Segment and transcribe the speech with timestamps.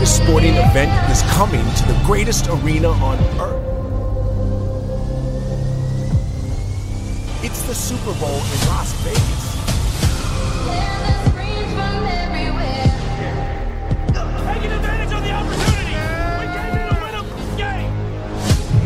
[0.00, 3.60] greatest sporting event is coming to the greatest arena on earth.
[7.44, 9.50] It's the Super Bowl in Las Vegas.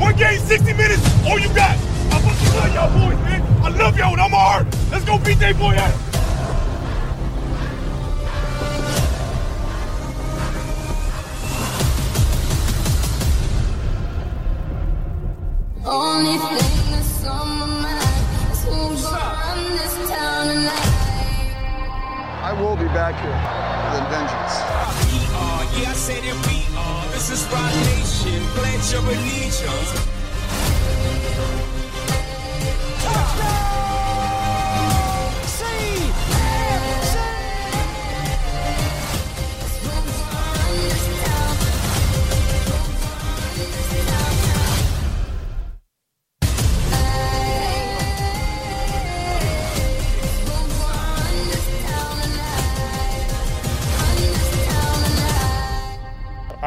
[0.01, 1.25] One game, 60 minutes.
[1.25, 1.77] All you got.
[2.11, 3.43] I fucking love y'all boys, man.
[3.63, 4.67] I love y'all and I'm hard.
[4.91, 6.04] Let's go beat that boy ass.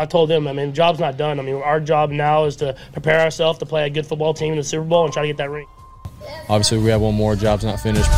[0.09, 1.39] Told them, I mean, job's not done.
[1.39, 4.53] I mean, our job now is to prepare ourselves to play a good football team
[4.53, 5.67] in the Super Bowl and try to get that ring.
[6.49, 7.35] Obviously, we have one more.
[7.35, 8.09] Job's not finished.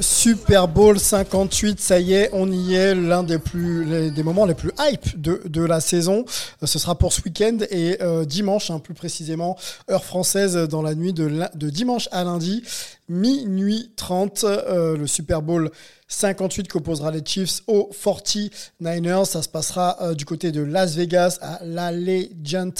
[0.00, 4.54] Super Bowl 58, ça y est, on y est, l'un des plus des moments les
[4.54, 6.24] plus hype de, de la saison.
[6.62, 9.56] Euh, Ce sera pour ce week-end et euh, dimanche, hein, plus précisément,
[9.90, 12.62] heure française dans la nuit de dimanche à lundi,
[13.08, 15.70] minuit 30, euh, le Super Bowl
[16.08, 19.24] 58 qui opposera les Chiefs aux 49ers.
[19.24, 22.72] Ça se passera euh, du côté de Las Vegas à l'Allegiant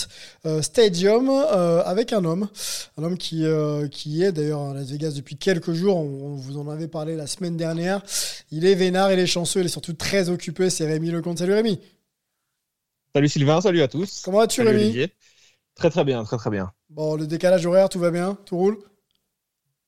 [0.47, 2.49] euh, Stadium avec un homme,
[2.99, 3.45] un homme qui,
[3.91, 5.97] qui est d'ailleurs à Las Vegas depuis quelques jours.
[5.97, 8.03] On, on vous en avait parlé la semaine dernière.
[8.51, 10.71] Il est vénard, il est chanceux, il est surtout très occupé.
[10.71, 11.39] C'est Rémi Lecomte.
[11.39, 11.81] Salut Rémi.
[13.15, 14.23] Salut Sylvain, salut à tous.
[14.25, 15.13] Comment vas-tu Rémi Olivier.
[15.75, 16.73] Très très bien, très très bien.
[16.89, 18.37] Bon, le décalage horaire, tout va bien?
[18.47, 18.79] Tout roule?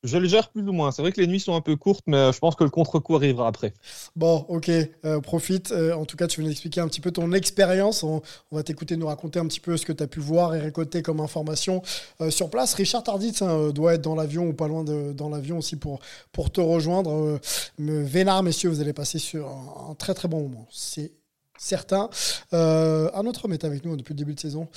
[0.05, 0.93] Je le gère plus ou moins.
[0.93, 2.71] C'est vrai que les nuits sont un peu courtes, mais euh, je pense que le
[2.71, 3.75] contre-coup arrivera après.
[4.15, 4.71] Bon, ok,
[5.05, 5.73] euh, profite.
[5.73, 8.05] Euh, en tout cas, tu veux nous expliquer un petit peu ton expérience.
[8.05, 8.23] On,
[8.53, 11.03] va t'écouter nous raconter un petit peu ce que tu as pu voir et récolter
[11.03, 11.83] comme information
[12.31, 12.75] sur place.
[12.75, 16.01] Richard Tarditz hein, doit être dans l'avion ou pas loin dans l'avion aussi pour,
[16.33, 17.41] pour te rejoindre.
[17.79, 20.67] Vénard, messieurs, vous allez passer sur un, un très très bon moment.
[20.71, 21.13] C'est
[21.59, 22.09] certain.
[22.53, 24.69] Un autre homme est avec nous depuis le début de saison.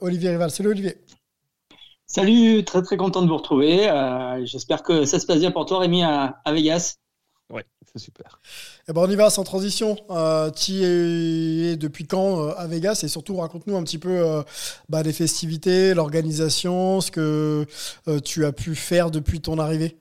[0.00, 0.50] Olivier Rival.
[0.50, 0.96] Salut Olivier.
[2.14, 3.90] Salut, très très content de vous retrouver.
[3.90, 6.94] Euh, J'espère que ça se passe bien pour toi, Rémi, à, à Vegas.
[7.50, 8.38] Ouais, c'est super.
[8.88, 9.96] Eh ben on y va sans transition.
[10.10, 13.00] Euh, tu es depuis quand euh, à Vegas?
[13.02, 14.44] Et surtout raconte-nous un petit peu euh,
[14.88, 17.66] bah, les festivités, l'organisation, ce que
[18.06, 19.96] euh, tu as pu faire depuis ton arrivée.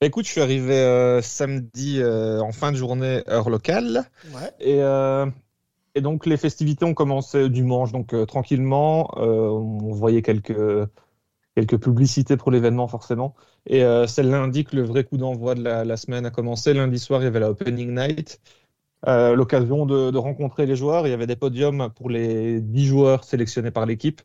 [0.00, 4.08] Bah, Écoute, je suis arrivé euh, samedi euh, en fin de journée, heure locale.
[4.32, 4.50] Ouais.
[4.60, 5.26] Et, euh,
[5.96, 9.10] et donc les festivités ont commencé dimanche, donc euh, tranquillement.
[9.16, 10.54] Euh, on voyait quelques,
[11.56, 13.34] quelques publicités pour l'événement forcément.
[13.66, 16.74] Et euh, c'est lundi que le vrai coup d'envoi de la, semaine a commencé.
[16.74, 18.40] Lundi soir, il y avait la Opening Night.
[19.06, 21.06] Euh, L'occasion de, rencontrer les joueurs.
[21.06, 24.20] Il y avait des podiums pour les 10 joueurs sélectionnés par l'équipe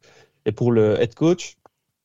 [0.46, 1.56] et pour le head coach.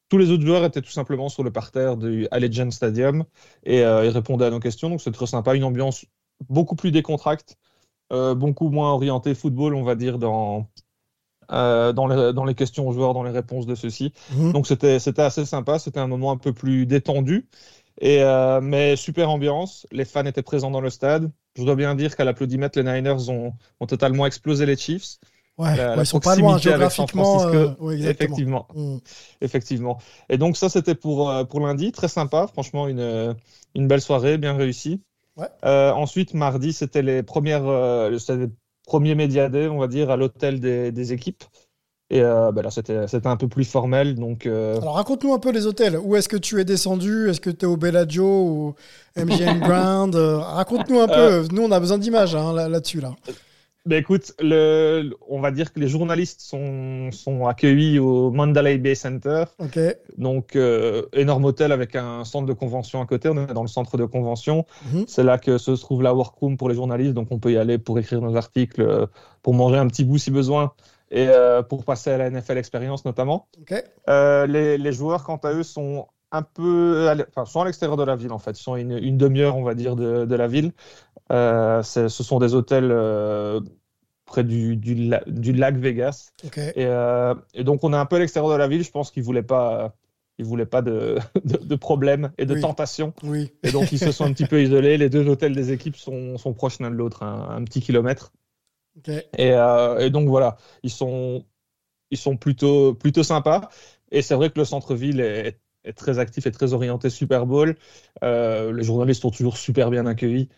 [0.08, 3.24] Tous les autres joueurs étaient tout simplement sur le parterre du Allegiant Stadium
[3.64, 4.90] et ils répondaient à nos questions.
[4.90, 6.06] Donc c'est très sympa, une ambiance
[6.48, 7.56] beaucoup plus décontracte,
[8.10, 10.68] beaucoup moins orientée football, on va dire, dans,
[11.52, 14.12] euh, dans, les, dans les questions aux joueurs, dans les réponses de ceux-ci.
[14.30, 14.52] Mhm.
[14.52, 17.48] Donc c'était assez sympa, c'était un moment un peu plus détendu.
[18.00, 21.30] Et, euh, mais super ambiance, les fans étaient présents dans le stade.
[21.56, 25.16] Je dois bien dire qu'à l'applaudimètre, les Niners ont, ont totalement explosé les Chiefs.
[25.56, 27.42] Ouais, La- ouais, la ils sont pas loin géographiquement.
[27.44, 28.66] Euh, ouais, effectivement.
[28.74, 28.98] Mm.
[29.40, 29.98] Effectivement.
[30.28, 33.32] Et donc ça, c'était pour, euh, pour lundi, très sympa, franchement, une, euh,
[33.74, 35.02] une belle soirée, bien réussie.
[35.36, 35.48] Ouais.
[35.64, 38.46] Euh, ensuite, mardi, c'était les premières, euh, les
[38.86, 41.44] premiers Media Day, on va dire, à l'hôtel des, des équipes.
[42.08, 45.40] Et euh, bah là, c'était, c'était un peu plus formel, donc euh, Alors raconte-nous un
[45.40, 45.98] peu les hôtels.
[45.98, 47.28] Où est-ce que tu es descendu?
[47.28, 48.74] Est-ce que tu es au Bellagio ou
[49.16, 50.10] MGM Grand?
[50.14, 51.44] Euh, Raconte-nous un peu.
[51.50, 53.00] Nous, on a besoin d'images hein, là- là-dessus.
[53.00, 53.16] Là,
[53.86, 58.96] Ben écoute, le, on va dire que les journalistes sont, sont accueillis au Mandalay Bay
[58.96, 59.44] Center.
[60.18, 63.28] Donc, euh, énorme hôtel avec un centre de convention à côté.
[63.28, 64.66] On est dans le centre de convention.
[64.92, 65.04] Mhm.
[65.06, 67.14] C'est là que se trouve la workroom pour les journalistes.
[67.14, 69.06] Donc, on peut y aller pour écrire nos articles, euh,
[69.42, 70.72] pour manger un petit bout si besoin
[71.12, 73.46] et euh, pour passer à la NFL expérience notamment.
[74.08, 77.96] Euh, les, les joueurs, quant à eux, sont un peu, à enfin, sont à l'extérieur
[77.96, 78.58] de la ville en fait.
[78.58, 80.72] Ils sont à une, une demi-heure, on va dire, de, de la ville.
[81.32, 83.60] Euh, ce sont des hôtels euh,
[84.24, 86.32] près du, du, la- du lac Vegas.
[86.74, 88.84] Et, euh, et donc, on est un peu à l'extérieur de la ville.
[88.84, 89.94] Je pense qu'ils voulaient pas,
[90.38, 92.60] ils voulaient pas de, de, de problèmes et de Oui.
[92.60, 93.14] tentations.
[93.22, 93.52] Oui.
[93.62, 94.98] Et donc, ils se sont un petit peu isolés.
[94.98, 98.32] Les deux hôtels des équipes sont, sont proches l'un de l'autre, un, un petit kilomètre.
[99.38, 101.44] Et, euh, et donc voilà, ils sont,
[102.10, 103.70] ils sont plutôt, plutôt sympas.
[104.12, 107.76] Et c'est vrai que le centre-ville est, est très actif et très orienté Super Bowl.
[108.24, 110.48] Euh, les journalistes sont toujours super bien accueillis.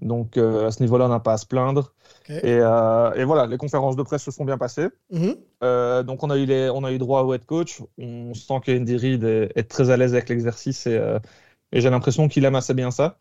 [0.00, 1.92] Donc euh, à ce niveau-là, on n'a pas à se plaindre.
[2.28, 4.88] Et, euh, et voilà, les conférences de presse se sont bien passées.
[5.10, 5.36] Mhm.
[5.64, 7.80] Euh, donc on a eu les, on a eu droit au head coach.
[7.98, 11.00] On sent qu'Andy Reid est, est très à l'aise avec l'exercice et,
[11.72, 13.18] et j'ai l'impression qu'il aime assez bien ça.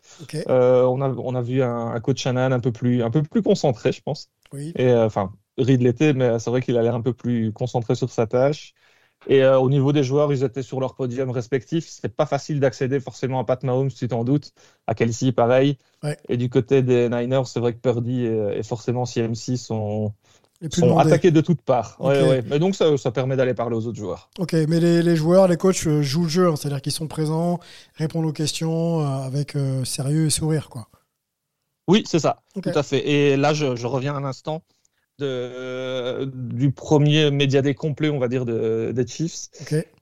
[0.48, 3.42] On a, on a vu un, un coach Shannon un peu plus, un peu plus
[3.42, 4.30] concentré, je pense.
[4.54, 4.74] Oui.
[4.78, 8.10] Et enfin, Reed l'était, mais c'est vrai qu'il a l'air un peu plus concentré sur
[8.10, 8.74] sa tâche.
[9.30, 11.88] Et euh, au niveau des joueurs, ils étaient sur leur podium respectif.
[11.90, 14.54] C'est pas facile d'accéder forcément à Pat Mahomes, tu t'en doutes.
[14.88, 15.78] À Kelsey, pareil.
[16.02, 16.18] Ouais.
[16.30, 20.14] Et du côté des Niners, c'est vrai que Purdy et, et forcément CMC sont,
[20.72, 21.98] sont attaqués de toutes parts.
[22.00, 22.30] Ouais, Ok.
[22.30, 22.44] ouais.
[22.48, 24.30] Mais donc, ça, ça permet d'aller parler aux autres joueurs.
[24.40, 27.08] Ok, mais les, les joueurs, les coachs euh, jouent le jeu, hein, c'est-à-dire qu'ils sont
[27.08, 27.60] présents,
[27.96, 30.88] répondent aux questions euh, avec sérieux et sourire, quoi.
[31.90, 33.08] Oui, c'est ça, tout à fait.
[33.08, 34.62] Et là, je, je reviens un instant
[35.20, 39.50] de, du premier média day complet, on va dire, de, des Chiefs.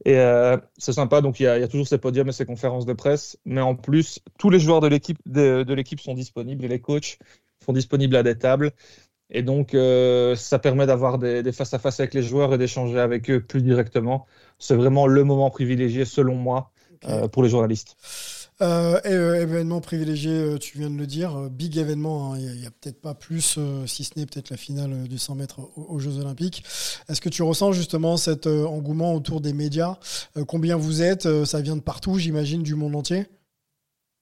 [0.06, 2.32] Et euh, c'est sympa, donc il y, a, il y a toujours ces podiums et
[2.32, 6.00] ces conférences de presse, mais en plus, tous les joueurs de l'équipe de, de l'équipe
[6.00, 7.18] sont disponibles et les coachs
[7.66, 8.72] sont disponibles à des tables.
[9.32, 13.30] Et donc, euh, ça permet d'avoir des, des face-à-face avec les joueurs et d'échanger avec
[13.32, 14.28] eux plus directement.
[14.60, 16.72] C'est vraiment le moment privilégié, selon moi,
[17.08, 17.98] euh, pour les journalistes.
[18.62, 22.60] Euh, et, euh, événement privilégié, euh, tu viens de le dire, big événement, hein, il
[22.60, 25.60] n'y a, peut-être pas plus, euh, si ce n'est peut-être la finale du 100 mètres
[25.60, 26.64] aux, aux Jeux Olympiques.
[27.10, 29.98] Est-ce que tu ressens justement cet engouement autour des médias?
[30.48, 31.46] Combien vous êtes?
[31.46, 33.28] Ça vient de partout, j'imagine, du monde entier?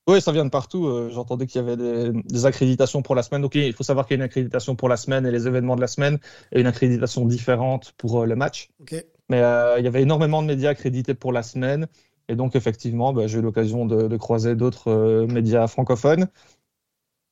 [0.08, 1.10] Oui, ça vient de partout.
[1.12, 3.42] J'entendais qu'il y avait des, des accréditations pour la semaine.
[3.42, 5.76] Donc, il faut savoir qu'il y a une accréditation pour la semaine et les événements
[5.76, 6.20] de la semaine
[6.52, 8.70] et une accréditation différente pour le match.
[8.82, 9.06] Ok.
[9.30, 9.38] Mais
[9.78, 11.88] il y avait énormément de médias accrédités pour la semaine.
[12.30, 16.28] Et donc, effectivement, bah, j'ai eu l'occasion de, de croiser d'autres euh, médias francophones.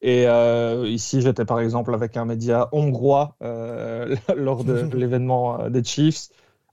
[0.01, 5.69] Et euh, ici, j'étais par exemple avec un média hongrois euh, lors de, de l'événement
[5.69, 6.29] des Chiefs.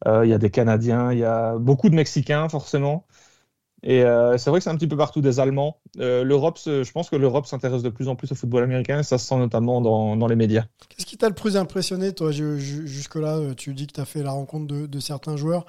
[0.06, 3.04] Il y a des Canadiens, il y a beaucoup de Mexicains, forcément.
[3.82, 4.02] Et
[4.36, 5.80] c'est vrai que c'est un petit peu partout des Allemands.
[5.96, 9.18] L'Europe, je pense que l'Europe s'intéresse de plus en plus au football américain et ça
[9.18, 10.66] se sent notamment dans, dans les médias.
[10.88, 14.04] Qu'est-ce qui t'a le plus impressionné, toi, ju- ju- jusque-là Tu dis que tu as
[14.04, 15.66] fait la rencontre de, de certains joueurs.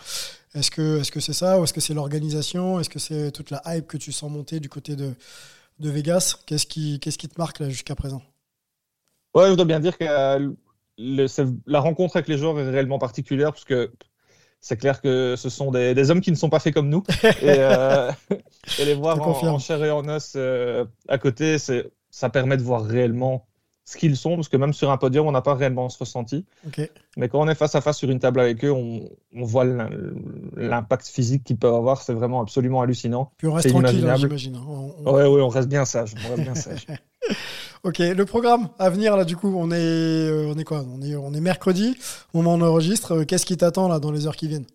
[0.55, 2.79] Est-ce que est-ce que c'est ça ou est-ce que c'est l'organisation?
[2.79, 5.13] Est-ce que c'est toute la hype que tu sens monter du côté de,
[5.79, 6.37] de Vegas?
[6.47, 8.23] Qu'est-ce qui, qu'est-ce qui te marque là jusqu'à présent?
[9.35, 10.51] Ouais, je dois bien dire que euh,
[10.97, 13.91] le- c'est- la rencontre avec les joueurs est réellement particulière parce que
[14.61, 17.03] c'est clair que ce sont des, des hommes qui ne sont pas faits comme nous.
[17.41, 18.11] Et, euh,
[18.79, 22.63] et les voir en, chair et en os euh, à côté, c'est, ça permet de
[22.63, 23.48] voir réellement
[23.91, 26.45] ce qu'ils sont parce que même sur un podium, on n'a pas réellement ce ressenti.
[27.17, 29.65] Mais quand on est face à face sur une table avec eux, on, on voit
[29.65, 29.89] l'im-
[30.55, 32.01] l'impact physique qu'ils peuvent avoir.
[32.03, 33.31] C'est vraiment absolument hallucinant.
[33.37, 34.55] Puis on reste tranquille, hein, j'imagine.
[34.55, 34.65] hein.
[34.67, 36.13] On- on- Ouais, on reste bien sage.
[36.25, 36.85] On reste bien sage.
[37.83, 40.83] Ok, le programme à venir là, du coup, on est, euh, on est quoi?
[40.93, 41.95] On est, on est mercredi,
[42.33, 43.13] au moment où on enregistre.
[43.19, 44.65] Euh, Qu'est-ce qui t'attend là dans les heures qui viennent?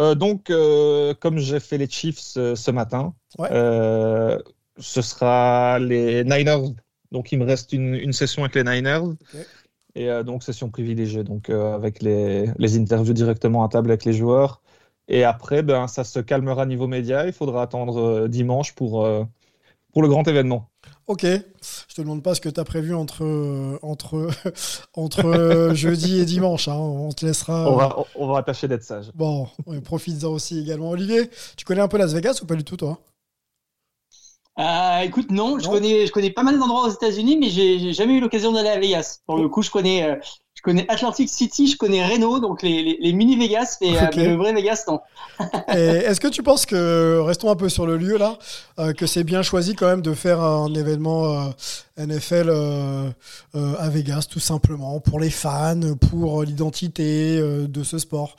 [0.00, 0.50] Euh, donc,
[1.20, 3.48] comme j'ai fait les Chiefs ce matin, Ouais.
[4.78, 6.74] ce sera les Niners.
[7.12, 9.00] Donc, il me reste une, une session avec les Niners.
[9.94, 14.04] Et euh, donc, session privilégiée, donc euh, avec les, les interviews directement à table avec
[14.04, 14.62] les joueurs.
[15.08, 17.26] Et après, ben, ça se calmera niveau média.
[17.26, 19.04] Il faudra attendre euh, dimanche pour,
[19.92, 20.70] pour le grand événement.
[21.08, 23.24] Ok, je te demande pas ce que tu as prévu entre,
[23.82, 24.28] entre,
[24.94, 26.68] entre jeudi et dimanche.
[26.68, 26.76] hein.
[26.76, 27.68] On te laissera.
[27.68, 29.10] On va, on va tâcher d'être sage.
[29.16, 29.48] Bon,
[29.82, 30.90] profites-en aussi également.
[30.90, 33.00] Olivier, tu connais un peu Las Vegas ou pas du tout, toi?
[34.58, 38.14] Euh, écoute, non, je connais, je connais pas mal d'endroits aux États-Unis, mais j'ai jamais
[38.14, 39.20] eu l'occasion d'aller à Vegas.
[39.26, 40.16] Pour le coup, je connais, euh,
[40.54, 44.06] je connais Atlantic City, je connais Reno, donc les, les, les mini Vegas, mais, euh,
[44.16, 45.00] mais le vrai Vegas, non.
[45.68, 48.38] Est-ce que tu penses que, restons un peu sur le lieu là,
[48.92, 51.52] que c'est bien choisi quand même de faire un événement
[51.96, 52.50] NFL
[53.54, 58.36] à Vegas, tout simplement, pour les fans, pour l'identité de ce sport?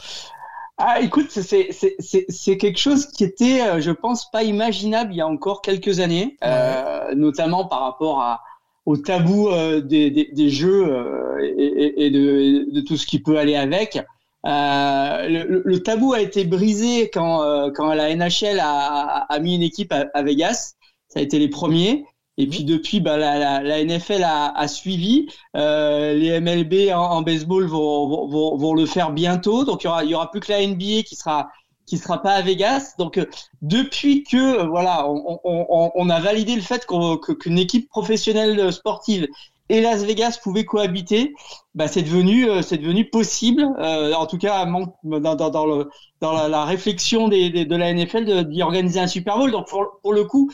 [0.83, 5.27] Ah, écoute, c'est- quelque chose qui était, euh, je pense, pas imaginable il y a
[5.27, 8.41] encore quelques années, euh, notamment par rapport à,
[8.87, 13.19] au tabou euh, des, des, des jeux, euh, et, et, de, de, tout ce qui
[13.19, 13.99] peut aller avec.
[14.47, 19.55] Euh, le, le, tabou a été brisé quand, euh, quand la NHL a, a, mis
[19.55, 20.73] une équipe à, à, Vegas.
[21.09, 22.05] Ça a été les premiers.
[22.41, 25.27] Et puis depuis, bah, la, la, la NFL a, a suivi.
[25.55, 29.63] Euh, les MLB en, en baseball vont, vont, vont, le faire bientôt.
[29.63, 31.49] Donc il y aura, y aura plus que la NBA qui sera
[31.85, 32.95] qui sera pas à Vegas.
[32.97, 33.25] Donc euh,
[33.61, 39.27] depuis que voilà, on, on, on, a validé le fait qu'une équipe professionnelle sportive
[39.69, 41.33] et Las Vegas pouvaient cohabiter,
[41.75, 45.89] bah, c'est devenu, euh, c'est devenu possible, euh, en tout cas dans, dans, dans, le,
[46.21, 49.51] dans la, la réflexion des, des, de la NFL d'y organiser un Super Bowl.
[49.51, 50.51] Donc pour, pour le coup,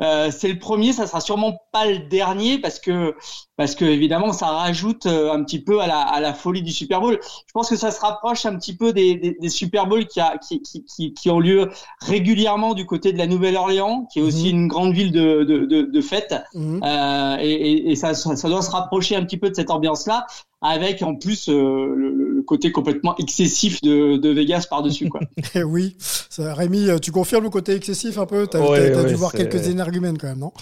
[0.00, 3.14] euh, c'est le premier, ça sera sûrement pas le dernier parce que
[3.56, 6.70] parce que évidemment ça rajoute euh, un petit peu à la, à la folie du
[6.70, 7.18] Super Bowl.
[7.22, 10.20] Je pense que ça se rapproche un petit peu des, des, des Super Bowls qui,
[10.20, 11.68] a, qui, qui, qui, ont lieu
[12.00, 14.60] régulièrement du côté de la Nouvelle-Orléans, qui est aussi mhm.
[14.60, 16.34] une grande ville de, de, de, de fête.
[16.54, 16.80] Mhm.
[16.84, 20.26] Euh, et, et, et ça, ça, doit se rapprocher un petit peu de cette ambiance-là,
[20.60, 25.08] avec en plus euh, le, le, côté complètement excessif de, de Vegas par-dessus.
[25.08, 25.20] quoi.
[25.54, 28.46] Eh oui, ça, Rémi, tu confirmes le côté excessif un peu?
[28.46, 30.52] T'as ouais, as, ouais, dû voir quelques énergumènes quand même, non?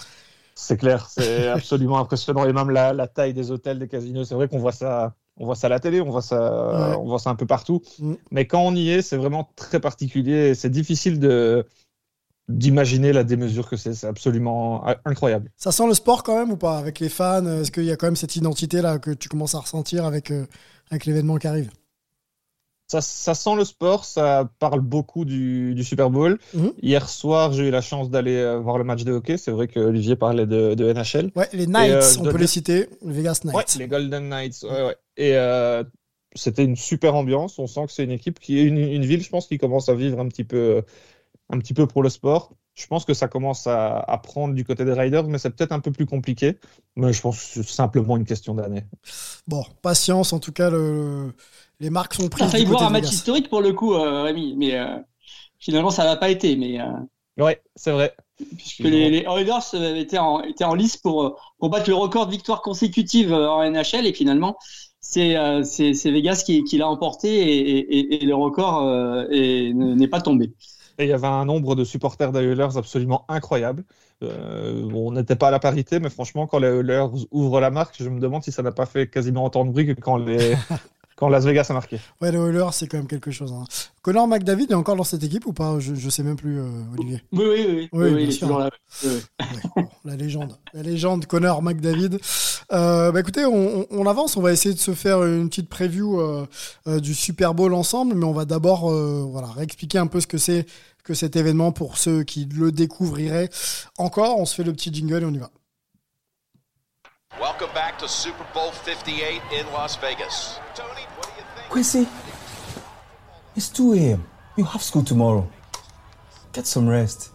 [0.53, 2.45] C'est clair, c'est absolument impressionnant.
[2.45, 5.45] Et même la, la, taille des hôtels, des casinos, c'est vrai qu'on voit ça, on
[5.45, 6.95] voit ça à la télé, on voit ça, ouais.
[6.97, 7.81] on voit ça un peu partout.
[7.99, 8.13] Mm.
[8.31, 10.55] Mais quand on y est, c'est vraiment très particulier.
[10.55, 11.65] C'est difficile de
[12.49, 13.93] d'imaginer la démesure que c'est.
[13.93, 15.51] C'est absolument incroyable.
[15.57, 16.77] Ça sent le sport quand même ou pas?
[16.77, 19.55] Avec les fans Est-ce qu'il y a quand même cette identité là que tu commences
[19.55, 20.45] à ressentir avec euh,
[20.89, 21.69] avec l'événement qui arrive
[22.87, 26.39] ça, ça, sent le sport, ça parle beaucoup du, du Super Bowl.
[26.55, 26.71] -hmm.
[26.81, 29.37] Hier soir, j'ai eu la chance d'aller euh, voir le match de hockey.
[29.37, 31.31] C'est vrai que Olivier parlait de, de NHL.
[31.35, 33.55] Ouais, les Knights, euh, on peut les citer, les Vegas Knights.
[33.57, 34.63] Ouais, les Golden Knights.
[34.63, 34.95] Ouais, ouais.
[35.17, 35.83] Et euh,
[36.33, 37.59] c'était une super ambiance.
[37.59, 39.89] On sent que c'est une équipe qui est une, une, ville, je pense, qui commence
[39.89, 40.81] à vivre un petit peu,
[41.49, 42.53] un petit peu pour le sport.
[42.77, 45.71] Je pense que ça commence à, à prendre du côté des Riders, mais c'est peut-être
[45.71, 46.57] un peu plus compliqué.
[46.95, 48.85] Mais je pense que c'est simplement une question d'année.
[49.47, 51.33] Bon, patience, en tout cas, le
[51.79, 52.45] les marques sont prises.
[52.45, 54.97] On a failli voir un match historique pour le coup, euh, Rémi, mais euh,
[55.59, 56.55] finalement ça n'a pas été.
[56.55, 58.15] Mais euh, ouais, c'est vrai.
[58.57, 62.31] Puisque les, les Oilers étaient en, étaient en lice pour, pour battre le record de
[62.31, 64.57] victoires consécutives en NHL et finalement
[64.99, 68.83] c'est c'est Vegas qui, qui l'a emporté et, et, et, le record
[69.31, 70.53] n'est pas tombé.
[70.97, 73.83] Et il y avait un nombre de supporters des Oilers absolument incroyable.
[74.23, 77.95] Euh, on n'était pas à la parité, mais franchement, quand les Oilers ouvrent la marque,
[77.99, 80.55] je me demande si ça n'a pas fait quasiment autant de bruit que quand les,
[81.17, 81.99] quand Las Vegas a marqué.
[82.21, 83.51] Ouais, les Oilers, c'est quand même quelque chose.
[83.51, 83.65] Hein.
[84.03, 85.79] Connor McDavid est encore dans cette équipe ou pas?
[85.79, 87.23] Je, je sais même plus, euh, Olivier.
[87.33, 87.89] Oui, oui, oui.
[87.91, 88.59] oui, oui bien sûr.
[88.59, 88.69] La...
[89.03, 89.09] Oui,
[89.75, 89.83] oui.
[90.05, 90.55] la légende.
[90.73, 92.19] La légende Connor McDavid.
[92.71, 94.37] Euh, bah, écoutez, on, on, avance.
[94.37, 96.45] On va essayer de se faire une petite preview euh,
[96.87, 100.27] euh du Super Bowl ensemble, mais on va d'abord euh, voilà, réexpliquer un peu ce
[100.27, 100.65] que c'est
[101.03, 103.49] que cet événement pour ceux qui le découvriraient
[103.97, 104.37] encore.
[104.37, 105.49] On se fait le petit jingle et on y va.
[107.39, 110.59] Welcome back to Super Bowl 58 in Las Vegas.
[110.75, 111.06] Tony,
[111.69, 112.07] Quincy,
[113.55, 114.25] it's 2 a.m.
[114.55, 115.47] You have school tomorrow.
[116.53, 117.31] Get some rest.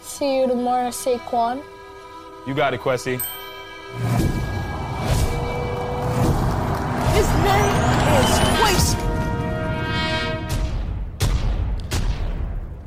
[0.00, 1.62] See you tomorrow, Saquon.
[2.46, 3.20] You got it, Quessy.
[7.12, 7.76] His name
[8.18, 8.98] is Quincy.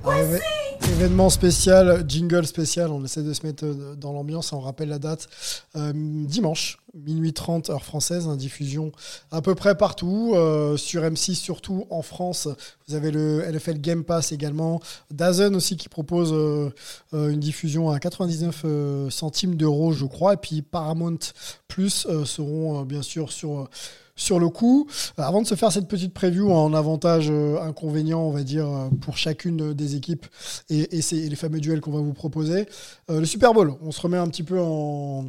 [0.02, 0.55] Quincy!
[0.98, 3.66] Événement spécial, jingle spécial, on essaie de se mettre
[3.98, 5.28] dans l'ambiance, on rappelle la date.
[5.76, 8.94] Euh, dimanche, minuit 30 heure française, hein, diffusion
[9.30, 12.48] à peu près partout, euh, sur M6 surtout en France.
[12.88, 14.80] Vous avez le NFL Game Pass également,
[15.12, 16.72] Dazen aussi qui propose euh,
[17.12, 18.66] une diffusion à 99
[19.10, 21.20] centimes d'euros je crois, et puis Paramount
[21.68, 23.68] Plus seront bien sûr sur
[24.16, 24.88] sur le coup.
[25.18, 28.90] Avant de se faire cette petite preview en avantage euh, inconvénient, on va dire, euh,
[29.02, 30.26] pour chacune des équipes
[30.70, 32.68] et, et, les fameux duels qu'on va vous proposer,
[33.10, 35.26] euh, le Super Bowl, on se remet un petit peu en,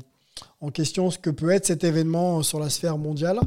[0.61, 3.39] en question ce que peut être cet événement sur la sphère mondiale.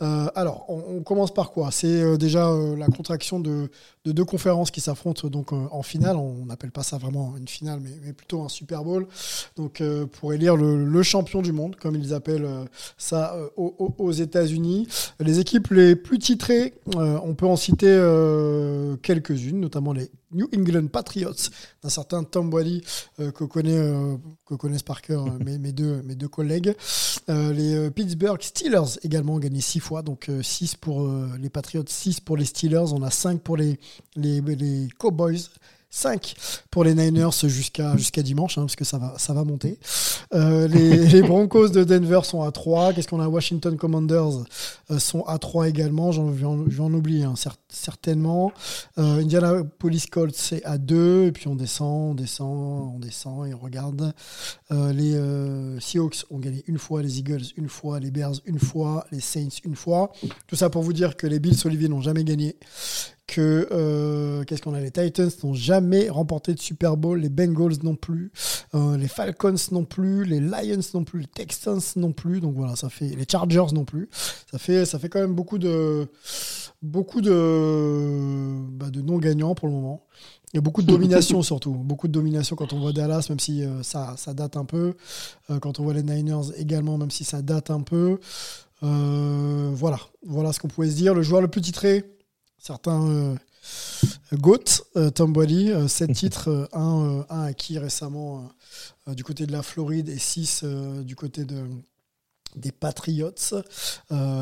[0.00, 1.70] Euh, alors, on, commence par quoi?
[1.70, 3.68] C'est euh, déjà euh, la contraction de,
[4.04, 6.16] de, deux conférences qui s'affrontent donc en finale.
[6.16, 9.06] On n'appelle pas ça vraiment une finale, mais, plutôt un Super Bowl.
[9.56, 12.48] Donc, pour élire le, champion du monde, comme ils appellent
[12.96, 14.88] ça aux, États-Unis.
[15.20, 17.86] Les équipes les plus titrées, on peut en citer
[19.02, 21.50] quelques-unes, notamment les New England Patriots
[21.82, 26.28] d'un certain Tom euh, que, connaît, euh, que connaissent par cœur mes, deux, mes deux
[26.28, 26.53] collègues.
[27.28, 31.08] Euh, les Pittsburgh Steelers également ont gagné 6 fois, donc 6 pour
[31.40, 33.78] les Patriots, 6 pour les Steelers, on a 5 pour les,
[34.16, 35.48] les, les Cowboys.
[35.94, 36.34] 5
[36.70, 39.78] pour les Niners jusqu'à dimanche, hein, parce que ça va, ça va monter.
[40.34, 42.92] Euh, les, Broncos de Denver sont à 3.
[42.92, 43.28] Qu'est-ce qu'on a?
[43.28, 44.44] Washington Commanders
[44.90, 46.10] euh, sont à 3 également.
[46.10, 47.34] J'en vais en hein,
[47.68, 48.52] certainement.
[48.98, 51.26] Euh, Indianapolis Colts c'est à 2.
[51.26, 54.12] Et puis on descend, on descend, on descend et on regarde.
[54.72, 59.06] Euh, les Seahawks ont gagné une fois, les Eagles une fois, les Bears une fois,
[59.12, 60.10] les Saints une fois.
[60.48, 62.56] Tout ça pour vous dire que les Bills Olivier n'ont jamais gagné
[63.26, 67.78] que euh, qu'est-ce qu'on a les Titans n'ont jamais remporté de Super Bowl, les Bengals
[67.82, 68.32] non plus,
[68.74, 72.40] euh, les Falcons non plus, les Lions non plus, les Texans non plus.
[72.40, 74.08] Donc voilà, ça fait les Chargers non plus.
[74.50, 76.06] Ça fait ça fait quand même beaucoup de
[76.82, 80.04] beaucoup de bah, de non gagnants pour le moment.
[80.52, 83.40] Il y a beaucoup de domination surtout, beaucoup de domination quand on voit Dallas, même
[83.40, 84.94] si euh, ça, ça date un peu.
[85.60, 88.18] quand on voit les Niners également, même si ça date un peu.
[88.82, 91.14] voilà, voilà ce qu'on pouvait se dire.
[91.14, 92.13] Le joueur le plus titré,
[92.64, 93.36] certains euh,
[94.32, 98.48] GOAT, euh, Tom Boily, 7 euh, titres, 1 un, acquis récemment
[99.06, 100.64] du côté de la Floride et 6
[101.02, 101.62] du côté de,
[102.56, 103.34] des Patriots.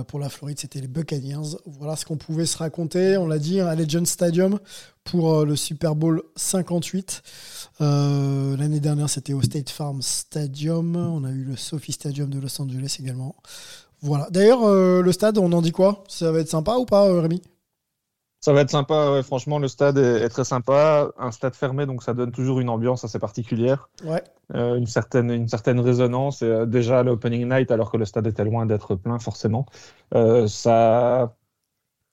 [0.07, 1.57] pour la Floride, c'était les Buccaneers.
[1.67, 3.17] Voilà ce qu'on pouvait se raconter.
[3.17, 4.61] On l'a dit, à Legend Stadium
[5.03, 7.23] pour le Super Bowl 58.
[7.81, 10.95] L'année dernière, c'était au State Farm Stadium.
[10.95, 13.35] On a eu le Sophie Stadium de Los Angeles également.
[14.01, 14.29] Voilà.
[14.31, 16.05] D'ailleurs, le stade, on en dit quoi?
[16.09, 17.43] Ça va être sympa ou pas, Rémi?
[18.45, 21.13] Ça va être sympa, franchement, le stade est, très sympa.
[21.17, 23.89] Un stade fermé, donc ça donne toujours une ambiance assez particulière.
[24.05, 24.23] Ouais.
[24.57, 26.43] Euh, une, certaine, une certaine résonance.
[26.43, 29.67] Et, euh, déjà, l'opening night, alors que le stade était loin d'être plein, forcément,
[30.15, 31.37] euh, ça,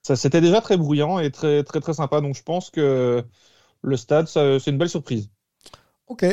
[0.02, 2.20] ça c'était déjà très bruyant et très, très, très sympa.
[2.20, 3.24] Donc je pense que
[3.82, 5.30] le stade, c'est une belle surprise.
[6.06, 6.24] Ok.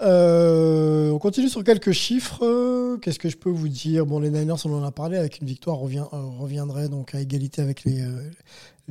[0.00, 2.98] Euh, on continue sur quelques chiffres.
[3.02, 4.06] Qu'est-ce que je peux vous dire?
[4.06, 6.04] Bon, les Niners, on en a parlé, avec une victoire, euh,
[6.38, 8.30] reviendrait donc à égalité avec les, euh,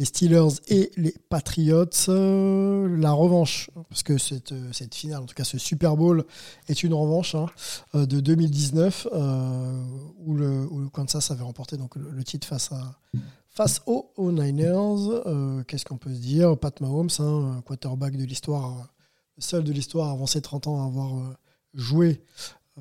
[0.03, 1.85] Steelers et les Patriots.
[2.07, 4.53] la revanche, parce que cette,
[4.93, 6.25] finale, en tout cas ce Super Bowl,
[6.67, 7.47] est une revanche hein,
[7.93, 15.63] de 2019, où, le, Kansas avait remporté donc, le, titre face aux, Niners.
[15.67, 16.57] Qu'est-ce qu'on peut se dire?
[16.57, 18.89] Pat Mahomes, hein, quarterback de l'histoire
[19.39, 21.33] seul de l'histoire avant ses 30 ans à avoir euh,
[21.73, 22.21] joué,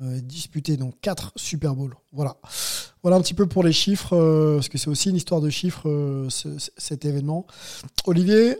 [0.01, 1.95] euh, disputé donc 4 Super Bowls.
[2.11, 2.37] Voilà.
[3.03, 5.49] Voilà un petit peu pour les chiffres, euh, parce que c'est aussi une histoire de
[5.49, 6.27] chiffres,
[6.77, 7.45] cet événement.
[8.05, 8.57] Olivier,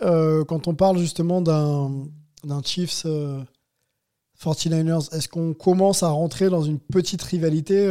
[0.47, 3.05] quand on parle justement d'un Chiefs
[4.39, 7.89] 49ers, est-ce qu'on commence à rentrer dans une petite rivalité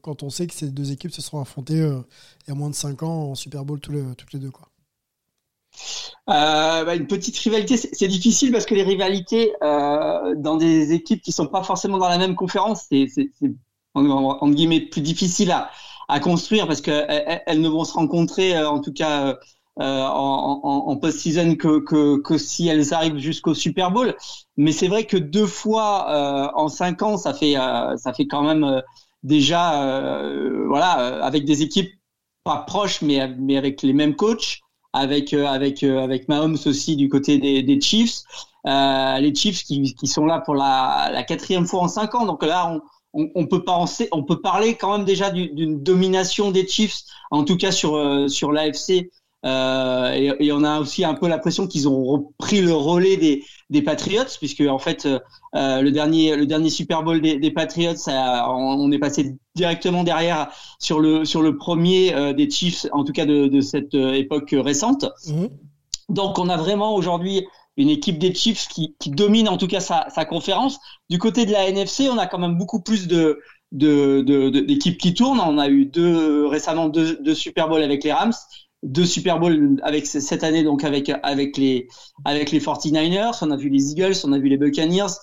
[0.00, 2.74] quand on sait que ces deux équipes se seront affrontées il y a moins de
[2.74, 4.50] 5 ans en Super Bowl toutes les deux
[6.28, 11.20] euh, bah, une petite rivalité, c'est difficile parce que les rivalités euh, dans des équipes
[11.20, 13.08] qui sont pas forcément dans la même conférence, c'est
[13.94, 15.50] en, guillemets plus difficile
[16.08, 19.36] à, construire parce qu'elles elles ne vont se rencontrer euh, en tout cas
[19.78, 24.14] en, post-season que, si elles arrivent jusqu'au Super Bowl.
[24.56, 27.54] Mais c'est vrai que deux fois en cinq ans, ça fait
[27.96, 28.82] ça fait quand même
[29.24, 30.22] déjà
[30.68, 31.90] voilà avec des équipes
[32.44, 34.60] pas proches mais mais avec les mêmes coachs
[34.92, 38.22] avec euh, avec euh, avec Mahomes aussi du côté des, des Chiefs.
[38.66, 42.26] Euh, les Chiefs qui, qui sont là pour la, la quatrième fois en cinq ans.
[42.26, 42.80] Donc là,
[43.12, 47.44] on, on, peut penser, on peut parler quand même déjà d'une domination des Chiefs, en
[47.44, 49.10] tout cas sur sur l'AFC
[49.44, 53.44] euh, et, et, on a aussi un peu l'impression qu'ils ont repris le relais des,
[53.70, 55.08] des Patriots, puisque en fait
[55.54, 60.04] euh, le dernier le dernier Super Bowl des, des Patriots, ça, on, est passé directement
[60.04, 63.94] derrière sur le sur le premier euh, des Chiefs, en tout cas de, de cette
[63.94, 65.06] euh, époque récente.
[65.26, 65.50] Mhm.
[66.08, 69.80] Donc on a vraiment aujourd'hui une équipe des Chiefs qui, qui domine en tout cas
[69.80, 70.78] sa, sa, conférence.
[71.10, 73.40] Du côté de la NFC, on a quand même beaucoup plus de
[73.72, 75.40] d'équipes de, qui tournent.
[75.40, 78.32] On a eu deux récemment deux, deux Super Bowl avec les Rams
[78.82, 81.88] deux Super Bowl avec cette année donc avec avec les
[82.24, 85.14] avec les 49ers, on a vu les Eagles, on a vu les Buccaneers.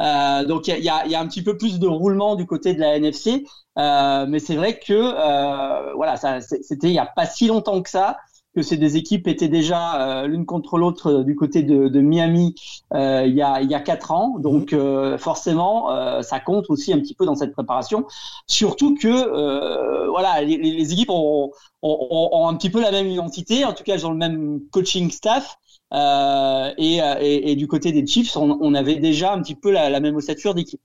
[0.00, 2.72] Euh, donc il y a, y a, un petit peu plus de roulement du côté
[2.72, 3.44] de la NFC,
[3.78, 7.90] euh, mais c'est vrai que euh, voilà, c'était il y a pas si longtemps que
[7.90, 8.16] ça
[8.54, 12.00] que ces deux équipes étaient déjà euh, l'une contre l'autre euh, du côté de, de
[12.00, 12.54] Miami
[12.94, 14.38] euh, il, y a, il y a quatre ans.
[14.38, 15.18] Donc mhm.
[15.18, 15.88] forcément,
[16.22, 18.06] ça compte aussi un petit peu dans cette préparation.
[18.46, 23.64] Surtout que voilà, les, les équipes ont, ont, ont, un petit peu la même identité.
[23.64, 25.56] En tout cas, elles ont le même coaching staff.
[25.92, 29.90] Et, et, et, du côté des Chiefs, on, on avait déjà un petit peu la,
[29.90, 30.80] la même ossature d'équipe.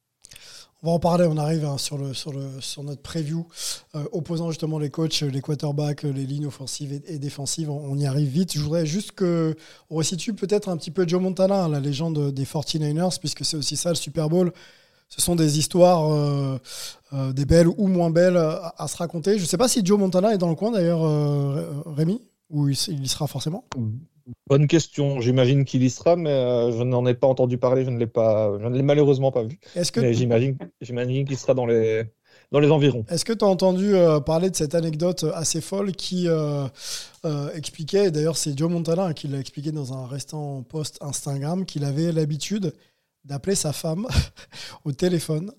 [0.85, 3.47] On va en parler, on arrive hein, sur, notre preview,
[3.95, 7.71] euh, opposant justement les coachs, les quarterbacks, les lignes offensives et, défensives.
[7.71, 8.53] On, y arrive vite.
[8.53, 9.55] Je voudrais juste qu'on
[9.89, 13.89] resitue peut-être un petit peu Joe Montana, la légende des 49ers, puisque c'est aussi ça
[13.89, 14.53] le Super Bowl.
[15.09, 16.59] Ce sont des histoires, euh,
[17.13, 19.37] euh, des belles ou moins belles à, se raconter.
[19.37, 21.01] Je ne sais pas si Joe Montana est dans le coin d'ailleurs,
[21.87, 22.21] Rémi,
[22.51, 23.65] ou il, il y sera forcément
[24.47, 25.21] Bonne question.
[25.21, 27.85] J'imagine qu'il y sera, mais euh, je n'en ai pas entendu parler.
[27.85, 29.59] Je ne l'ai pas, je ne l'ai malheureusement pas vu.
[29.75, 32.05] Est-ce que j'imagine, j'imagine qu'il sera dans les,
[32.51, 33.05] dans les environs.
[33.09, 36.67] Est-ce que tu as entendu euh, parler de cette anecdote assez folle qui euh,
[37.53, 42.11] expliquait, d'ailleurs c'est Joe Montana qui l'a expliqué dans un restant post Instagram, qu'il avait
[42.11, 42.73] l'habitude
[43.25, 44.07] d'appeler sa femme
[44.85, 45.51] au téléphone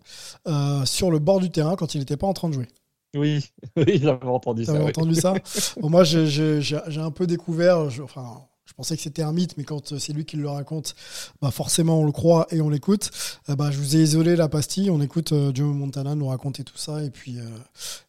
[0.85, 2.69] sur le bord du terrain quand il n'était pas en train de jouer.
[3.17, 3.45] Oui,
[3.77, 4.73] oui, j'avais entendu ça.
[4.73, 4.89] avais oui.
[4.91, 5.35] entendu ça?
[5.81, 6.61] Bon, Moi, j'ai-
[6.97, 10.25] un peu découvert, je, enfin, je pensais que c'était un mythe, mais quand c'est lui
[10.25, 10.95] qui le raconte,
[11.41, 13.11] bah forcément on le croit et on l'écoute.
[13.49, 16.65] Euh, bah, je vous ai isolé la pastille, on écoute euh, Joe Montana nous raconter
[16.65, 17.45] tout ça et puis, euh,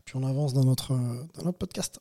[0.03, 1.99] puis on avance dans notre, euh, dans notre podcast.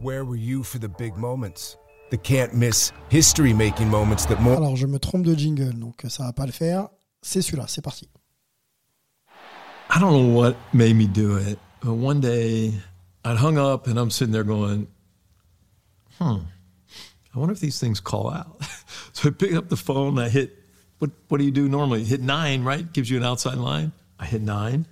[0.00, 1.76] Where were you for the big moments?
[2.10, 4.56] The can't miss history making moments that more.
[4.56, 6.88] Alors je me trompe de jingle, donc ça va pas le faire.
[7.20, 8.08] C'est celui-là, c'est parti.
[9.94, 12.72] I don't know what made me do it, but one day
[13.24, 14.86] I'd hung up and I'm sitting there going,
[16.22, 16.44] hmm,
[17.34, 18.62] I wonder if these things call out.
[19.12, 20.58] so I pick up the phone and I hit,
[20.98, 22.04] what, what do you do normally?
[22.04, 22.90] Hit nine, right?
[22.92, 23.92] Gives you an outside line.
[24.18, 24.86] I hit nine,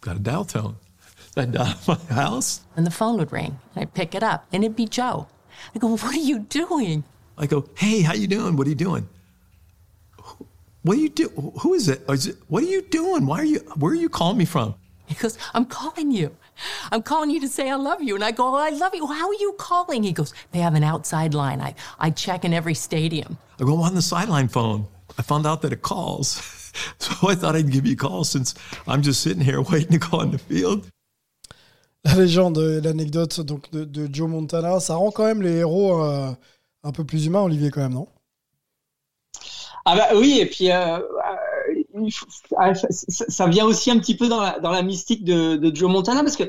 [0.00, 0.76] got a dial tone.
[1.36, 2.62] I dialed my house.
[2.76, 5.28] And the phone would ring, and I'd pick it up, and it'd be Joe.
[5.74, 7.04] I go, "What are you doing?"
[7.38, 8.56] I go, hey, how you doing?
[8.56, 9.08] What are you doing?
[10.82, 11.28] What are you do?
[11.60, 12.02] Who is it?
[12.08, 12.36] Is it?
[12.48, 13.26] What are you doing?
[13.26, 13.58] Why are you?
[13.76, 14.74] Where are you calling me from?
[15.06, 16.36] He goes, "I'm calling you.
[16.92, 19.06] I'm calling you to say I love you." And I go, "I love you.
[19.06, 21.60] How are you calling?" He goes, "They have an outside line.
[21.60, 24.86] I I check in every stadium." I go on the sideline phone.
[25.18, 26.40] I found out that it calls.
[26.98, 28.54] So I thought I'd give you a call since
[28.86, 30.84] I'm just sitting here waiting to go on the field.
[32.04, 36.04] La légende, et l'anecdote donc de, de Joe Montana, ça rend quand même les héros
[36.04, 36.30] euh,
[36.84, 38.08] un peu plus humains, Olivier, quand même, non?
[39.86, 41.00] Ah bah oui, et puis euh, euh,
[41.74, 41.85] il faut- ah,
[42.74, 45.90] ça, ça vient aussi un petit peu dans la, dans la mystique de, de Joe
[45.90, 46.44] Montana, parce que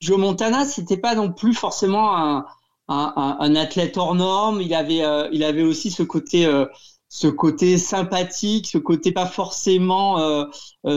[0.00, 2.44] Joe Montana, c'était pas non plus forcément un,
[2.88, 4.60] un, un- un athlète hors norme.
[4.60, 6.66] Il avait, euh, il avait aussi ce côté, euh,
[7.08, 10.44] ce côté sympathique, ce côté pas forcément euh,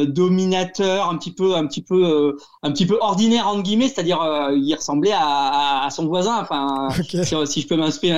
[0.05, 4.19] dominateur, un petit peu, un petit peu, un petit peu ordinaire entre guillemets, c'est-à-dire
[4.53, 6.39] il ressemblait à, à, à son voisin.
[6.41, 8.17] Enfin, si, si je peux m'inspirer,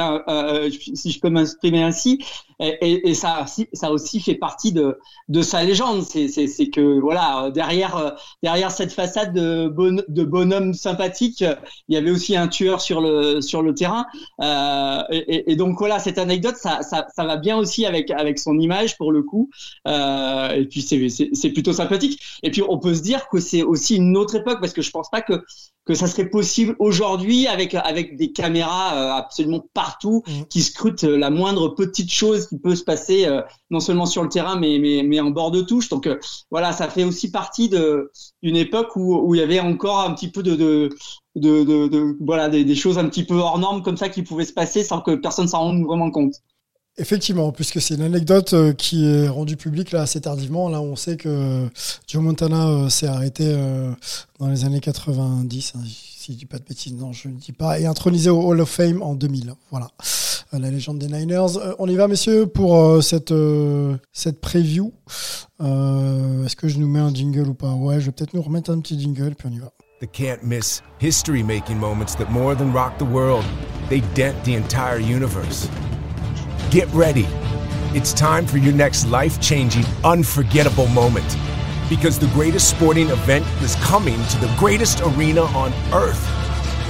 [0.72, 2.20] si je peux m'exprimer ainsi.
[2.60, 4.98] Et, et, ça, aussi- ça aussi fait partie de,
[5.30, 6.02] de sa légende.
[6.04, 6.28] C'est,
[6.70, 11.42] que voilà, derrière, derrière cette façade de, bon, de bonhomme sympathique,
[11.88, 14.06] il y avait aussi un tueur sur le, sur le terrain.
[14.42, 18.58] Euh, et, donc voilà, cette anecdote, ça, ça, ça va bien aussi avec, avec son
[18.60, 19.50] image pour le coup.
[19.88, 22.20] Euh, et puis c'est plutôt sympathique.
[22.44, 24.92] Et puis on peut se dire que c'est aussi une autre époque parce que je
[24.92, 25.44] pense pas que
[25.88, 31.18] que ça serait possible aujourd'hui avec avec des caméras euh, absolument partout qui scrutent euh,
[31.18, 34.80] la moindre petite chose qui peut se passer euh, non seulement sur le terrain mais
[34.80, 36.20] mais mais en bord de touche donc euh,
[36.52, 38.12] voilà ça fait aussi partie de
[38.44, 40.90] d'une époque où où il y avait encore un petit peu de de
[41.36, 44.24] de, de, de- voilà des, des choses un petit peu hors normes comme ça qui
[44.24, 46.34] pouvaient se passer sans que personne s'en rende vraiment compte.
[47.00, 50.68] Effectivement, puisque c'est une anecdote euh, qui est rendue publique là assez tardivement.
[50.68, 51.68] Là, on sait que
[52.08, 53.92] Joe Montana euh, s'est arrêté euh,
[54.40, 57.52] dans les années 90, hein, si je dis pas de bêtises, non, je ne dis
[57.52, 59.54] pas, et intronisé au Hall of Fame en 2000.
[59.70, 59.90] Voilà,
[60.54, 61.58] Euh, la légende des Niners.
[61.58, 64.92] Euh, on y va, messieurs, pour euh, cette euh, cette preview.
[65.62, 67.74] Euh, Est-ce que je nous mets un jingle ou pas?
[67.74, 69.72] Ouais, je vais peut-être nous remettre un petit jingle, puis on y va.
[70.02, 73.44] The can't miss history making moments that more than rock the world,
[73.90, 75.68] they dent the entire universe.
[76.70, 77.26] Get ready.
[77.96, 81.38] It's time for your next life changing, unforgettable moment.
[81.88, 86.22] Because the greatest sporting event is coming to the greatest arena on earth.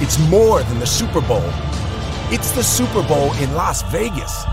[0.02, 1.48] It's more than the Super Bowl,
[2.32, 4.44] it's the Super Bowl in Las Vegas.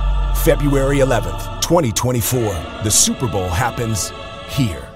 [0.44, 2.44] February 11th, 2024.
[2.84, 4.12] The Super Bowl happens
[4.48, 4.88] here.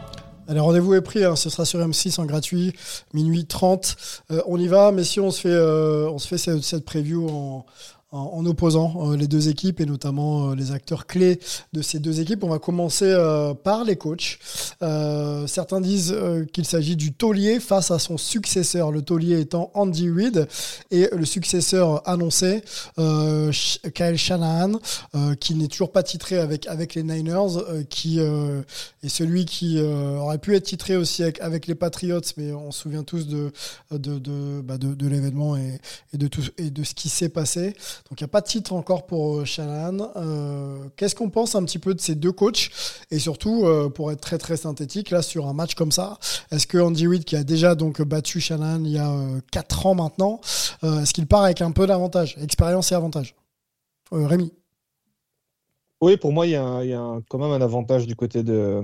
[0.47, 2.73] Allez, rendez-vous est pris, hein, ce sera sur M6 en gratuit,
[3.13, 3.95] minuit 30.
[4.31, 6.85] Euh, on y va, mais si on se fait, euh, on se fait cette, cette
[6.85, 7.65] preview en,
[8.11, 11.39] en, opposant euh, les deux équipes et notamment euh, les acteurs clés
[11.73, 12.43] de ces deux équipes.
[12.43, 14.39] On va commencer euh, par les coachs.
[15.47, 16.15] Certains disent
[16.53, 20.47] qu'il s'agit du taulier face à son successeur, le taulier étant Andy Reid
[20.91, 22.63] et le successeur annoncé,
[22.95, 24.79] Kyle Shanahan,
[25.39, 30.65] qui n'est toujours pas titré avec, les Niners, qui est celui qui aurait pu être
[30.65, 33.51] titré aussi avec, les Patriots, mais on se souvient tous de,
[33.91, 35.79] de, de, bah, de, l'événement et,
[36.13, 37.75] de tout, et de ce qui s'est passé.
[38.09, 40.11] Donc il n'y a pas de titre encore pour euh, Shanahan.
[40.15, 42.69] Euh, Qu'est-ce qu'on pense un petit peu de ces deux coachs?
[43.11, 46.17] Et surtout, euh, pour être très très synthétique, là sur un match comme ça,
[46.51, 49.11] est-ce que Andy Reid, qui a déjà donc battu Shanahan il y a
[49.51, 50.41] 4 ans maintenant,
[50.83, 53.35] est-ce qu'il part avec un peu d'avantage Expérience et avantage?
[54.11, 54.51] Rémi
[56.01, 58.83] Oui, pour moi, il y a, quand même un avantage du côté de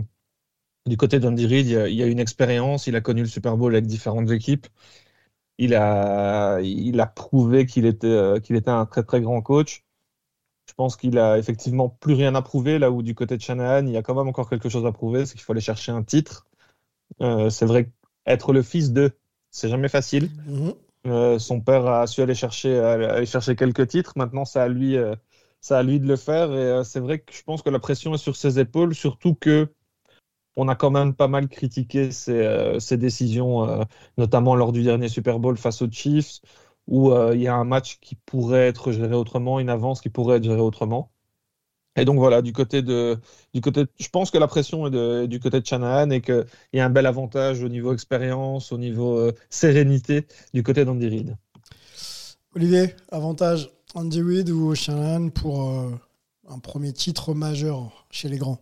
[0.85, 1.67] du côté d'Andy Reid.
[1.67, 4.67] Il y a une expérience, il a connu le Super Bowl avec différentes équipes.
[5.57, 9.83] Il a, il a prouvé qu'il était, euh, qu'il était un très très grand coach.
[10.67, 13.85] Je pense qu'il a effectivement plus rien à prouver, là où du côté de Shanahan,
[13.85, 15.91] il y a quand même encore quelque chose à prouver, c'est qu'il faut aller chercher
[15.91, 16.47] un titre.
[17.21, 17.91] Euh, c'est vrai
[18.25, 19.11] qu'être le fils de,
[19.51, 20.29] c'est jamais facile.
[20.47, 20.73] Mhm.
[21.07, 24.13] Euh, son père a su aller chercher, aller chercher quelques titres.
[24.15, 25.15] Maintenant, c'est à lui, euh,
[25.61, 26.51] c'est à lui de le faire.
[26.51, 29.69] Et c'est vrai que je pense que la pression est sur ses épaules, surtout que
[30.55, 33.83] on a quand même pas mal critiqué ses, euh, ses décisions, euh,
[34.17, 36.41] notamment lors du dernier Super Bowl face aux Chiefs,
[36.87, 40.09] où euh, il y a un match qui pourrait être géré autrement, une avance qui
[40.09, 41.11] pourrait être gérée autrement.
[41.97, 43.17] Et donc voilà, du côté de,
[43.53, 46.21] du côté, je pense que la pression est, de- est du côté de Shanahan et
[46.21, 50.83] qu'il y a un bel avantage au niveau expérience, au niveau euh, sérénité du côté
[50.83, 51.37] d'Andy Reid.
[52.53, 55.91] Olivier, avantage Andy Reid ou Shanahan pour euh,
[56.49, 58.59] un premier titre majeur chez les grands?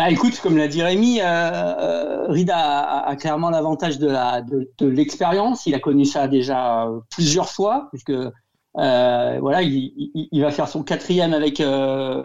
[0.00, 4.40] Bah écoute, comme l'a dit Rémi, euh, euh, Reed a, a- clairement l'avantage de la
[4.40, 5.66] de, de l'expérience.
[5.66, 10.50] Il a connu ça déjà euh, plusieurs fois, puisque euh, voilà, il, il- il va
[10.52, 12.22] faire son quatrième avec euh,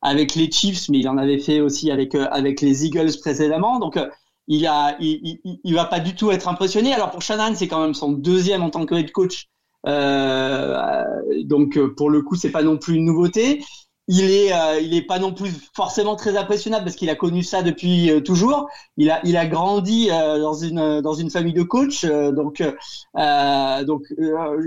[0.00, 3.80] avec les Chiefs, mais il en avait fait aussi avec euh, avec les Eagles précédemment.
[3.80, 3.98] Donc
[4.48, 6.94] il a il, il, va pas du tout être impressionné.
[6.94, 9.46] Alors pour Shanahan, c'est quand même son deuxième en tant que head coach.
[11.44, 13.62] Donc pour le coup, c'est pas non plus une nouveauté.
[14.12, 17.44] Il est, euh, il est pas non plus forcément très impressionnable parce qu'il a connu
[17.44, 18.68] ça depuis euh, toujours.
[18.96, 22.60] Il a, il a grandi euh, dans une dans une famille de coachs, euh, donc
[22.60, 24.02] euh, donc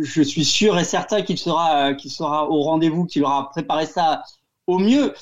[0.01, 4.23] je suis sûr et certain qu'il sera qu'il sera au rendez-vous, qu'il aura préparé ça
[4.65, 5.13] au mieux.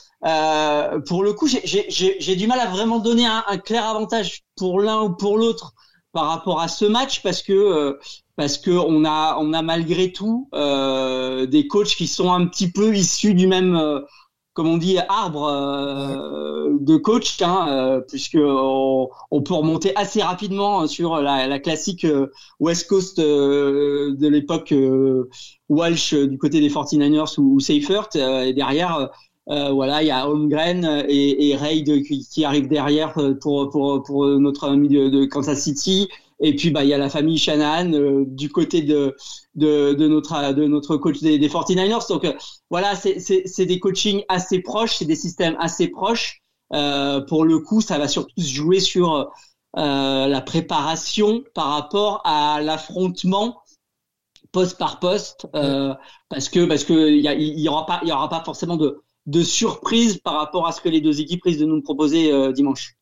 [1.07, 5.01] Pour le coup, j'ai du mal à vraiment donner un, un clair avantage pour l'un
[5.01, 5.73] ou pour l'autre
[6.13, 7.99] par rapport à ce match parce que euh,
[8.35, 12.71] parce que on a on a malgré tout euh, des coachs qui sont un petit
[12.71, 14.01] peu issus du même euh,
[14.53, 19.09] comme on dit arbre euh, de coach hein, euh, puisque on,
[19.43, 22.05] peut remonter assez rapidement sur la, la classique
[22.59, 24.73] West Coast de l'époque
[25.69, 29.09] Walsh du côté des 49ers ou, ou Seifert et derrière
[29.51, 33.69] euh, voilà, il y a Holmgren et, et Reid qui, qui arrivent derrière euh, pour,
[33.69, 36.07] pour, pour notre ami de, de Kansas City.
[36.39, 39.15] Et puis, bah, il y a la famille Shanahan euh, du côté de,
[39.55, 42.07] de, de, notre, de notre coach des, des 49ers.
[42.09, 42.33] Donc, euh,
[42.69, 46.41] voilà, c'est des coachings assez proches, c'est des systèmes assez proches.
[46.73, 49.29] Euh, pour le coup, ça va surtout se jouer sur
[49.77, 53.61] euh, la préparation par rapport à l'affrontement
[54.51, 55.93] poste par poste, euh,
[56.29, 58.77] parce que parce que il y, a- y aura pas il y aura pas forcément
[58.77, 62.31] de de surprise par rapport à ce que les deux équipes risquent de nous proposer
[62.31, 62.95] euh, dimanche.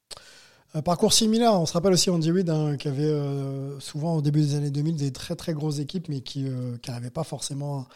[0.74, 4.22] Un parcours similaire, on se rappelle aussi Andy Reid hein, qui avait euh, souvent au
[4.22, 6.46] début des années 2000 des très très grosses équipes mais qui
[6.88, 7.88] n'arrivaient pas forcément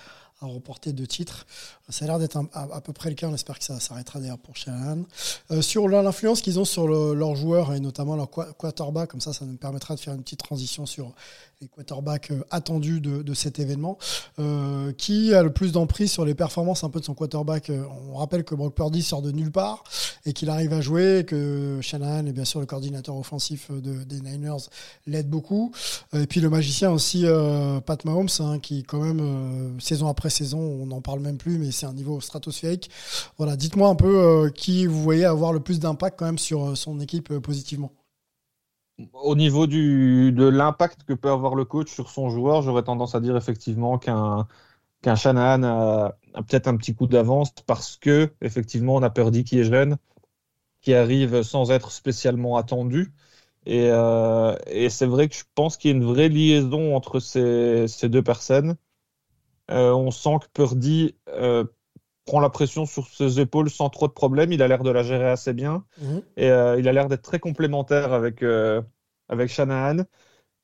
[0.44, 1.46] à, remporter de titres.
[1.90, 4.20] Ça a l'air d'être à, à peu près le cas, on espère que ça s'arrêtera
[4.20, 5.04] d'ailleurs pour Shanahan.
[5.52, 9.22] Euh, sur l'influence qu'ils ont sur le- leurs joueurs et notamment leur qua- quarterback, comme
[9.22, 11.12] ça ça nous permettra de faire une petite transition sur
[11.62, 13.98] les quarterbacks euh, attendus de, de cet événement.
[14.40, 17.84] Euh, qui a le plus d'emprise sur les performances un peu de son quarterback Euh,
[18.12, 19.84] On rappelle que Brock Purdy sort de nulle part
[20.26, 24.04] et qu'il arrive à jouer, et que Shanahan est bien sûr le coordinateur offensif de-
[24.04, 24.68] des Niners
[25.08, 25.72] l'aide beaucoup.
[26.14, 27.26] Et puis le magicien aussi,
[27.86, 31.72] Pat Mahomes, hein, qui quand même, saison après saison, on n'en parle même plus, mais
[31.72, 32.90] c'est un niveau stratosphérique.
[33.38, 36.66] Voilà, dites-moi un peu euh, qui vous voyez avoir le plus d'impact quand même sur
[36.66, 37.92] euh, son équipe euh, positivement.
[39.14, 43.16] Au niveau du, de l'impact que peut avoir le coach sur son joueur, j'aurais tendance
[43.16, 44.48] à dire effectivement qu'un
[45.02, 46.16] qu'un Shanahan a,
[46.48, 49.98] peut-être un petit coup d'avance parce que effectivement on a Purdy qui est jeune,
[50.82, 53.14] qui arrive sans être spécialement attendu.
[53.66, 53.88] Et,
[54.68, 58.10] et c'est vrai que je pense qu'il y a une vraie liaison entre ces, ces
[58.10, 58.78] deux personnes.
[59.72, 61.64] Euh, on sent que Purdy euh,
[62.26, 64.52] prend la pression sur ses épaules sans trop de problèmes.
[64.52, 65.86] Il a l'air de la gérer assez bien.
[66.38, 68.82] Et euh, il a l'air d'être très complémentaire avec, euh,
[69.30, 70.04] avec Shanahan.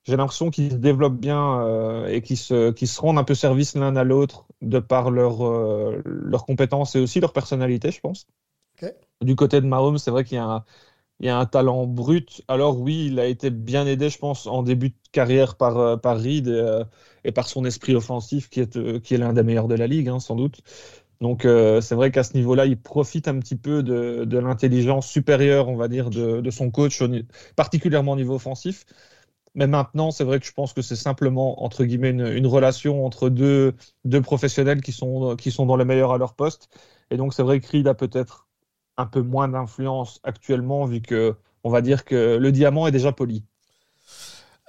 [0.05, 3.75] J'ai l'impression qu'ils se développent bien euh, et qu'ils se, se rendent un peu service
[3.75, 5.43] l'un à l'autre de par leur,
[6.05, 8.25] leurs compétences et aussi leur personnalité, je pense.
[9.21, 10.65] Du côté de Mahomes, c'est vrai qu'il y a un,
[11.19, 12.41] il y a un talent brut.
[12.47, 15.97] Alors oui, il a été bien aidé, je pense, en début de carrière par, euh,
[15.97, 16.83] par Reed et, euh,
[17.23, 19.87] et par son esprit offensif qui est, euh, qui est l'un des meilleurs de la
[19.87, 20.61] ligue, hein, sans doute.
[21.21, 25.67] Donc c'est vrai qu'à ce niveau-là, il profite un petit peu de, de l'intelligence supérieure,
[25.67, 27.03] on va dire, de, de son coach,
[27.57, 28.85] particulièrement au niveau offensif.
[29.55, 33.05] Mais maintenant, c'est vrai que je pense que c'est simplement, entre guillemets, une, une relation
[33.05, 36.69] entre deux, deux professionnels qui sont, qui sont dans le meilleur à leur poste.
[37.11, 38.48] Et donc c'est vrai que Reed a peut-être
[38.99, 43.11] un peu moins d'influence actuellement, vu que on va dire que le diamant est déjà
[43.13, 43.45] poli.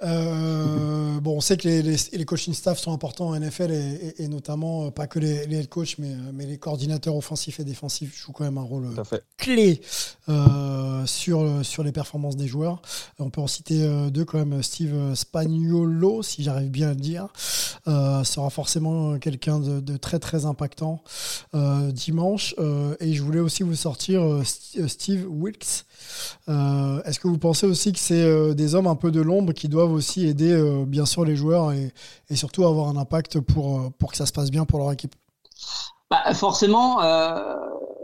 [0.03, 4.13] Euh, bon, on sait que les, les, les, coaching staff sont importants en NFL et,
[4.17, 7.15] et, et notamment euh, pas que les, les head coachs, mais, euh, mais, les coordinateurs
[7.15, 8.89] offensifs et défensifs jouent quand même un rôle
[9.37, 9.81] clé
[10.27, 12.81] euh, sur, sur les performances des joueurs.
[13.19, 14.63] On peut en citer deux quand même.
[14.63, 17.27] Steve Spagnuolo, si j'arrive bien à le dire,
[17.85, 21.03] sera forcément quelqu'un de, de, très très impactant
[21.53, 22.55] dimanche.
[22.99, 25.85] et je voulais aussi vous sortir Steve Wilkes.
[26.47, 29.91] Est-ce que vous pensez aussi que c'est des hommes un peu de l'ombre qui doivent
[29.91, 31.91] aussi aider euh, bien sûr les joueurs et,
[32.35, 35.15] surtout avoir un impact pour, euh, pour que ça se passe bien pour leur équipe?
[36.09, 37.55] Bah, Forcément, euh,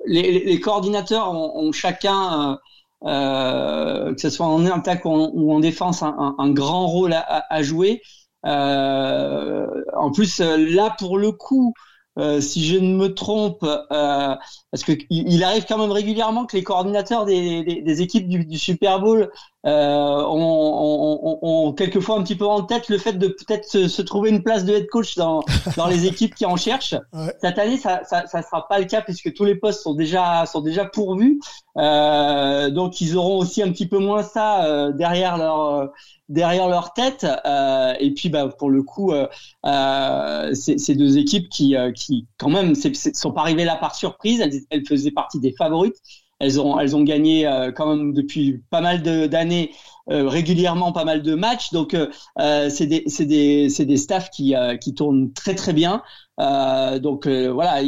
[0.06, 2.58] les, coordinateurs ont, chacun,
[3.06, 8.02] euh, que ce soit en attaque ou en, défense, un, grand rôle à, jouer.
[8.44, 11.74] en plus, là pour le coup,
[12.18, 14.36] euh, si je ne me trompe, euh,
[14.78, 18.46] parce que il arrive quand même régulièrement que les coordinateurs des, des, des équipes du,
[18.46, 19.32] du, Super Bowl
[19.66, 23.88] euh, ont, ont, ont, quelquefois un petit peu en tête le fait de peut-être se,
[23.88, 25.44] se, trouver une place de head coach dans,
[25.76, 26.96] dans les équipes qui en cherchent.
[27.14, 27.34] Ouais.
[27.42, 30.46] Cette année, ça, ça, ça sera pas le cas puisque tous les postes sont déjà
[30.46, 31.40] sont déjà pourvus.
[31.78, 35.90] Euh, donc ils auront aussi un petit peu moins ça euh, derrière leur
[36.30, 37.26] derrière leur tête.
[37.46, 39.28] Euh, et puis, bah, pour le coup, euh,
[39.66, 44.42] euh, ces deux équipes qui, qui quand même, sont pas arrivées là par surprise.
[44.42, 45.98] Elles, elles faisaient partie des favorites.
[46.40, 49.72] Elles ont, elles ont gagné quand même depuis pas mal d'années
[50.10, 51.72] euh, régulièrement pas mal de matchs.
[51.72, 56.04] Donc euh, c'est des c'est des c'est des staffs qui qui tournent très très bien.
[56.40, 57.82] Euh, donc voilà,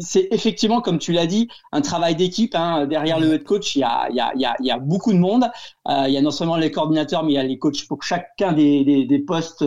[0.00, 2.54] c'est effectivement, comme tu l'as dit, un travail d'équipe.
[2.54, 2.86] Hein.
[2.86, 4.78] Derrière le head coach, il y a, il y, a, il y, a, y a
[4.78, 5.44] beaucoup de monde.
[5.88, 8.02] Euh, il y a non seulement les coordinateurs, mais il y a les coachs pour
[8.02, 9.64] chacun des, des, des postes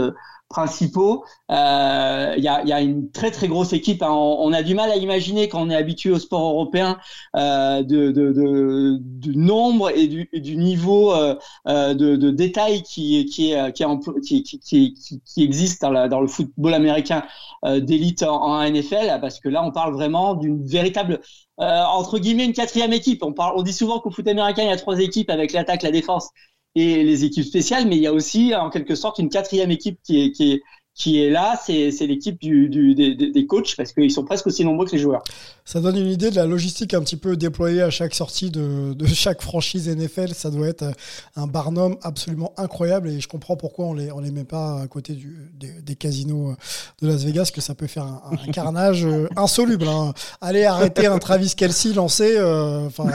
[0.51, 1.23] principaux.
[1.49, 4.03] Euh, il y, a, y, a, une très très grosse équipe.
[4.03, 4.11] Hein.
[4.11, 6.99] On, a du mal à imaginer quand on est habitué au sport européen
[7.35, 11.35] euh, du nombre et du, niveau euh,
[11.67, 13.53] euh de, de, détail qui, qui,
[15.37, 17.23] existe dans, le football américain
[17.65, 21.21] euh, d'élite en, NFL, parce que là on parle vraiment d'une véritable
[21.59, 23.23] euh, entre guillemets une quatrième équipe.
[23.23, 25.91] On, on dit souvent qu'au foot américain il y a trois équipes avec l'attaque, la
[25.91, 26.29] défense
[26.75, 29.99] et les équipes spéciales, mais il y a aussi en quelque sorte une quatrième équipe
[30.03, 30.61] qui est, qui est,
[30.93, 34.99] qui est là, c'est l'équipe des, coachs parce qu'ils sont presque aussi nombreux que les
[34.99, 35.23] joueurs.
[35.63, 38.95] Ça donne une idée de la logistique un petit peu déployée à chaque sortie de,
[39.13, 40.33] chaque franchise NFL.
[40.33, 40.85] Ça doit être
[41.35, 45.17] un barnum absolument incroyable et je comprends pourquoi on les, les met pas à côté
[45.59, 46.55] des, casinos
[47.01, 49.87] de Las Vegas, que ça peut faire un, carnage insoluble.
[49.87, 50.13] Hein.
[50.41, 53.05] Allez arrêter un Travis Kelsey lancé, euh, enfin,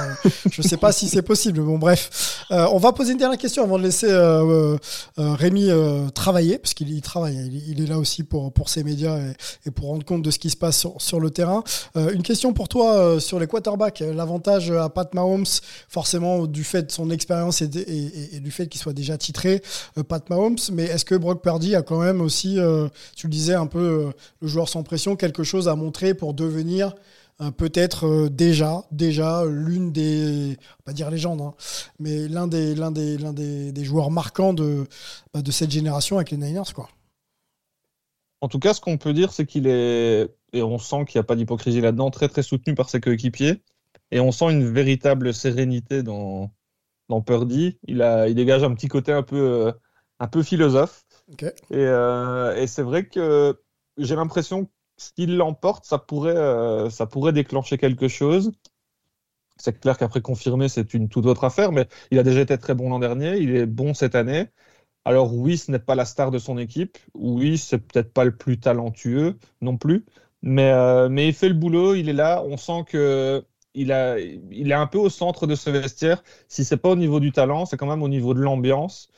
[0.51, 1.61] je sais pas si c'est possible.
[1.61, 4.77] Bon, bref, euh, on va poser une dernière question avant de laisser euh,
[5.19, 7.37] euh Rémi euh, travailler parce qu'il travaille.
[7.66, 9.19] Il, il est là aussi pour, pour ses médias
[9.65, 11.63] et, pour rendre compte de ce qui se passe sur, le terrain.
[11.97, 14.01] Euh, une question pour toi euh, sur les quarterbacks.
[14.01, 15.47] L'avantage à Pat Mahomes,
[15.89, 19.63] forcément, du fait de son expérience et, du fait qu'il soit déjà titré,
[19.99, 22.59] euh, Pat Mahomes, mais est-ce que Brock Purdy a quand même aussi,
[23.17, 26.95] tu le disais, un peu le joueur sans pression, quelque chose à montrer pour devenir
[27.59, 31.55] peut-être déjà, déjà l'une des, pas dire légende, hein,
[31.99, 34.87] mais l'un des, l'un des, l'un des, des, joueurs marquants de,
[35.35, 36.89] bah, de cette génération avec les Niners, quoi.
[38.41, 41.21] En tout cas, ce qu'on peut dire, c'est qu'il est, et on sent qu'il n'y
[41.21, 43.63] a pas d'hypocrisie là-dedans, très très soutenu par ses coéquipiers.
[44.11, 46.53] Et on sent une véritable sérénité dans,
[47.09, 47.79] dans Purdy.
[47.89, 49.73] Il, a, il dégage un petit côté un peu,
[50.21, 51.05] un peu philosophe.
[51.33, 51.53] Okay.
[51.71, 53.61] Et, euh, et c'est vrai que
[53.99, 58.53] j'ai l'impression que s'il l'emporte, ça pourrait, euh, ça pourrait déclencher quelque chose.
[59.57, 62.75] C'est clair qu'après confirmer, c'est une toute autre affaire, mais il a déjà été très
[62.75, 64.49] bon l'an dernier, il est bon cette année.
[65.07, 66.99] Alors oui, ce n'est pas la star de son équipe.
[67.15, 70.05] Oui, c'est peut-être pas le plus talentueux non plus.
[70.43, 72.43] Mais, euh, il fait le boulot, il est là.
[72.45, 76.25] On sent que il, est un peu au centre de ce vestiaire.
[76.49, 79.09] Si c'est pas au niveau du talent, c'est quand même au niveau de l'ambiance.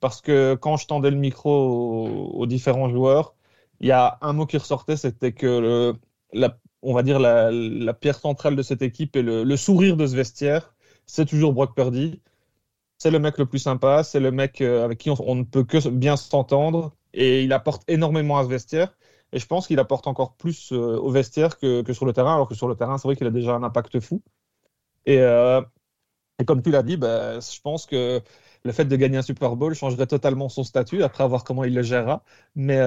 [0.00, 3.34] Parce que quand je tendais le micro aux, différents joueurs,
[3.80, 5.94] il y a un mot qui ressortait, c'était que
[6.32, 9.96] la, on va dire la, la, pierre centrale de cette équipe et le, le sourire
[9.96, 10.74] de ce vestiaire,
[11.06, 12.20] c'est toujours Brock Purdy
[12.98, 15.64] c'est le mec le plus sympa, c'est le mec euh, avec qui on, ne peut
[15.64, 18.96] que bien s'entendre et il apporte énormément à ce vestiaire.
[19.32, 22.34] Et je pense qu'il apporte encore plus euh, au vestiaire que, que, sur le terrain,
[22.34, 24.22] alors que sur le terrain, c'est vrai qu'il a déjà un impact fou.
[25.06, 25.60] Et, euh,
[26.46, 28.22] comme tu l'as dit, bah, je pense que
[28.64, 31.74] le fait de gagner un Super Bowl changerait totalement son statut, après voir comment il
[31.74, 32.24] le gérera.
[32.56, 32.78] Mais,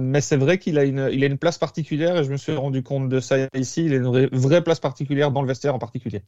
[0.00, 2.82] mais c'est vrai qu'il a, une, a une place particulière et je me suis rendu
[2.82, 3.84] compte de ça ici.
[3.86, 6.22] Il a une vraie place particulière dans le vestiaire en particulier.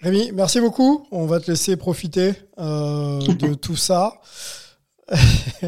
[0.00, 1.06] Rémi, merci beaucoup.
[1.10, 4.14] On va te laisser profiter euh, de tout ça.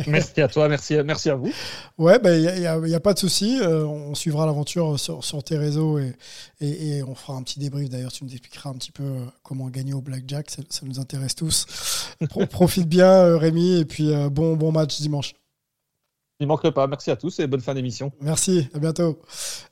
[0.07, 1.53] merci à toi, merci, merci à vous.
[1.99, 3.59] Ouais, il bah, n'y a, pas de souci.
[3.61, 6.15] Euh, on suivra l'aventure sur, sur, tes réseaux et,
[6.61, 7.91] et, et, on fera un petit débrief.
[7.91, 10.51] D'ailleurs, tu nous expliqueras un petit peu euh, comment gagner au blackjack.
[10.51, 11.67] Ça, ça nous intéresse tous.
[12.31, 15.35] Pro- profite bien, Rémi, et puis euh, bon, bon match dimanche.
[16.43, 16.89] Il manquerait pas.
[16.89, 18.11] Merci à tous et bonne fin d'émission.
[18.21, 19.21] Merci, à bientôt.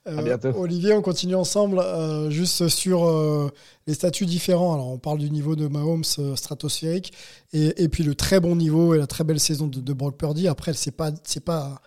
[0.06, 0.50] Euh, À bientôt.
[0.56, 3.50] Olivier, on continue ensemble euh, juste sur euh,
[3.88, 4.72] les statuts différents.
[4.72, 7.12] Alors, on parle du niveau de Mahomes euh, stratosphérique
[7.52, 10.16] et, et puis le très bon niveau et la très belle saison de, de Brock
[10.16, 10.46] Purdy.
[10.46, 11.80] Après, c'est pas, c'est pas,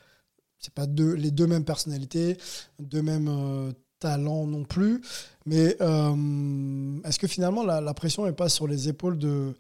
[0.59, 2.35] c'est pas deux, les deux mêmes personnalités,
[2.77, 4.99] deux mêmes euh, talents non plus.
[5.45, 9.53] Mais euh, est-ce que finalement la, la pression n'est pas sur les épaules de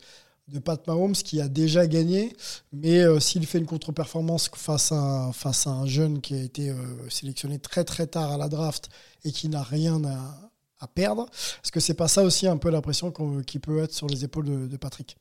[0.47, 2.35] de Pat Mahomes qui a déjà gagné,
[2.71, 6.69] mais euh, s'il fait une contre-performance face à, face à un jeune qui a été
[6.69, 6.75] euh,
[7.09, 8.89] sélectionné très très tard à la draft
[9.23, 11.27] et qui n'a rien à, à perdre,
[11.63, 14.07] est-ce que c'est pas ça aussi un peu la pression qu'on- qui peut être sur
[14.07, 15.17] les épaules de, Patrick?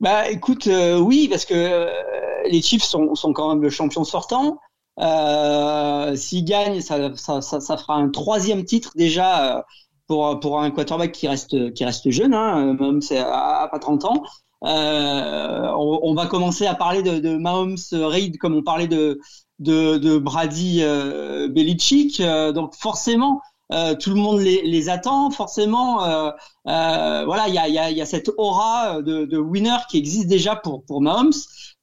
[0.00, 1.90] Bah écoute, euh, oui, parce que euh,
[2.48, 4.58] les Chiefs sont, sont quand même le champion sortant.
[5.00, 9.62] Euh, S'ils gagnent, ça, ça, ça, ça fera un troisième titre déjà euh,
[10.08, 12.76] pour, pour un quarterback qui reste, qui reste jeune, hein,
[13.12, 14.22] à, à pas 30 ans.
[14.64, 19.20] Euh, on, on va commencer à parler de, de Mahomes Reid comme on parlait de,
[19.60, 22.20] de, de Brady euh, Belichick.
[22.20, 23.40] Euh, donc forcément,
[23.72, 25.30] euh, tout le monde les, les attend.
[25.30, 26.30] Forcément, euh,
[26.68, 29.98] euh, voilà, il y a, y, a, y a cette aura de, de winner qui
[29.98, 31.32] existe déjà pour, pour Mahomes.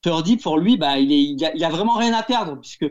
[0.01, 1.23] Purdy, pour lui, bah, il, est,
[1.55, 2.85] il, a, a vraiment rien à perdre puisque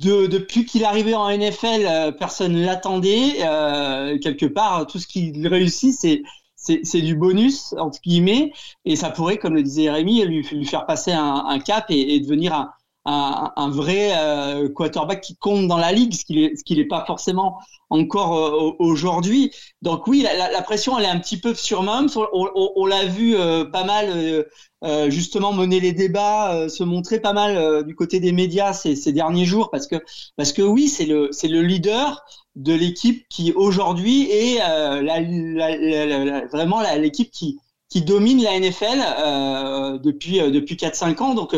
[0.00, 3.36] de, depuis qu'il arrivé en NFL, euh, personne ne l'attendait.
[3.42, 6.22] Euh, quelque part, tout ce qu'il réussit, c'est
[6.56, 8.52] c'est c'est du bonus entre guillemets,
[8.84, 12.14] et ça pourrait, comme le disait Rémi, lui, lui faire passer un, un cap et,
[12.14, 12.70] et devenir un,
[13.04, 16.78] un, un vrai euh, quarterback qui compte dans la ligue, ce qu'il est ce qu'il
[16.78, 19.52] est pas forcément encore euh, aujourd'hui.
[19.82, 22.08] Donc oui, la, la, pression elle est un petit peu sur Mahomes.
[22.16, 24.44] On, on, on l'a vu euh, pas mal euh,
[24.84, 28.96] euh, justement mener les débats, euh, se montrer pas mal du côté des médias ces,
[28.96, 29.96] ces derniers jours parce que
[30.36, 32.22] parce que oui, c'est le c'est le leader
[32.56, 40.40] de l'équipe qui aujourd'hui est la, vraiment l'équipe qui qui domine la NFL euh, depuis
[40.40, 41.34] euh, depuis 4-5 ans.
[41.34, 41.56] Donc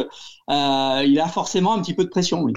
[0.49, 2.53] il a forcément un petit peu de pression, oui.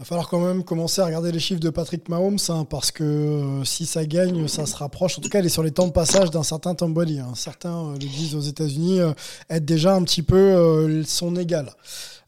[0.00, 2.90] Il va falloir quand même commencer à regarder les chiffres de Patrick Mahomes, hein, parce
[2.90, 5.18] que euh, si ça gagne, ça se rapproche.
[5.18, 7.18] En tout cas, il est sur les temps de passage d'un certain Tom Brady.
[7.18, 7.32] Hein.
[7.34, 9.12] Certains euh, le disent aux États-Unis, euh,
[9.50, 11.70] être déjà un petit peu euh, son égal,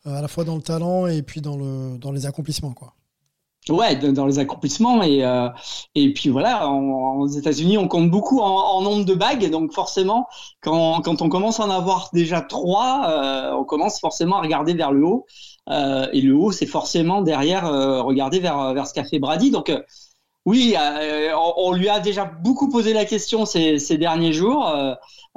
[0.07, 2.75] euh, à la fois dans le talent et puis dans, le, dans les accomplissements.
[2.75, 2.93] Quoi.
[3.69, 5.49] Ouais, dans les accomplissements et euh,
[5.95, 9.73] et puis voilà, en, aux États-Unis, on compte beaucoup en, en, nombre de bagues, donc
[9.73, 10.27] forcément,
[10.61, 14.75] quand quand on commence à en avoir déjà trois, euh, on commence forcément à regarder
[14.75, 15.27] vers le haut.
[15.69, 19.53] Euh, et le haut, c'est forcément derrière euh, regarder vers vers ce qu'a fait Brady.
[19.53, 19.73] Donc
[20.45, 24.75] oui, on, on, lui a déjà beaucoup posé la question ces, ces derniers jours.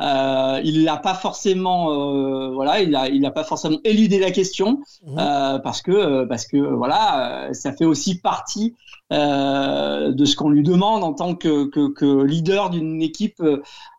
[0.01, 4.32] Euh, il l'a pas forcément, euh, voilà, il a, il a pas forcément éludé la
[4.32, 5.18] question mmh.
[5.18, 8.76] euh, parce que, parce que voilà, ça fait aussi partie
[9.14, 13.39] euh, de ce qu'on lui demande en tant que, leader d'une équipe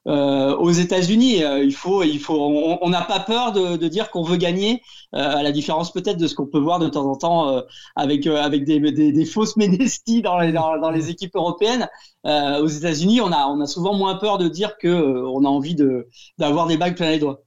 [0.09, 1.43] euh, aux États-Unis.
[1.63, 2.37] il faut, il faut,
[2.81, 4.83] on n'a pas peur de, dire qu'on veut gagner,
[5.13, 7.63] à la différence peut-être de ce qu'on peut voir de temps en temps
[7.95, 11.89] avec avec des, fausses ménesties dans les, dans les équipes européennes.
[12.25, 15.77] aux États-Unis, on a, on a souvent moins peur de dire que on a envie
[15.77, 17.43] de d'avoir des bagues plein les doigts.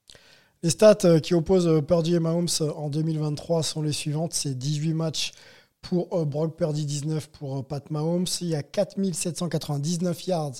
[0.64, 2.48] Les stats qui opposent Purdy et Mahomes
[2.78, 5.32] en 2023 sont les suivantes c'est 18 matchs
[5.82, 8.28] pour Brock Purdy, 19 pour Pat Mahomes.
[8.42, 10.56] Il y a 4799 yards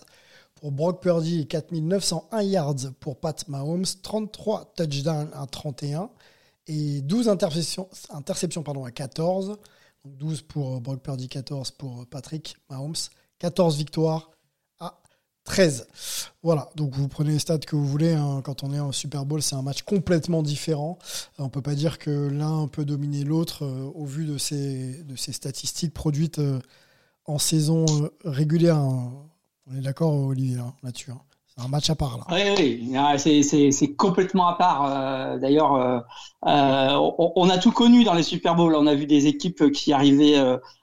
[0.56, 3.86] pour Brock Purdy et 4901 yards pour Pat Mahomes.
[4.02, 6.10] 33 touchdowns à 31
[6.68, 9.58] et 12 interceptions, à 14.
[10.06, 12.96] Donc 12 pour Brock Purdy, 14 pour Patrick Mahomes.
[13.40, 14.32] 14 victoires
[15.46, 15.88] 13.
[16.44, 18.14] Voilà, donc vous prenez les stats que vous voulez.
[18.14, 18.42] Hein.
[18.44, 21.00] Quand on est en Super Bowl, c'est un match complètement différent.
[21.38, 25.04] On ne peut pas dire que l'un peut dominer l'autre euh, au vu de ces,
[25.04, 26.60] de ces statistiques produites euh,
[27.26, 28.78] en saison euh, régulière.
[28.78, 29.12] Hein.
[29.72, 31.12] On est d'accord, Olivier, hein, là-dessus.
[31.48, 32.18] C'est un match à part.
[32.18, 32.26] Là.
[32.32, 34.86] Oui, oui, c'est complètement à part.
[34.86, 36.00] Euh, D'ailleurs, euh,
[36.44, 38.76] on, on, a tout connu dans les Super Bowls.
[38.76, 40.40] On a vu des équipes qui arrivaient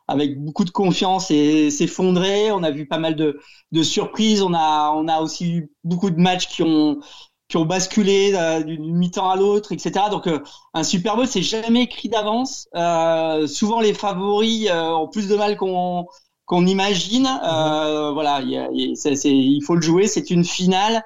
[0.09, 2.53] avec beaucoup de confiance et s'effondrer.
[2.53, 3.41] On a vu pas mal de,
[3.73, 4.43] de, surprises.
[4.43, 7.01] On a, on a aussi eu beaucoup de matchs qui ont,
[7.49, 10.07] qui ont basculé euh, d'une mi-temps à l'autre, etc.
[10.11, 10.41] Donc, euh,
[10.75, 12.69] un Super Bowl, c'est jamais écrit d'avance.
[12.75, 16.07] Euh, souvent, les favoris ont plus de mal qu'on
[16.45, 17.25] qu'on imagine.
[17.25, 18.13] Mmh.
[18.13, 20.07] Voilà, y a, y a, il faut le jouer.
[20.07, 21.03] C'est une finale.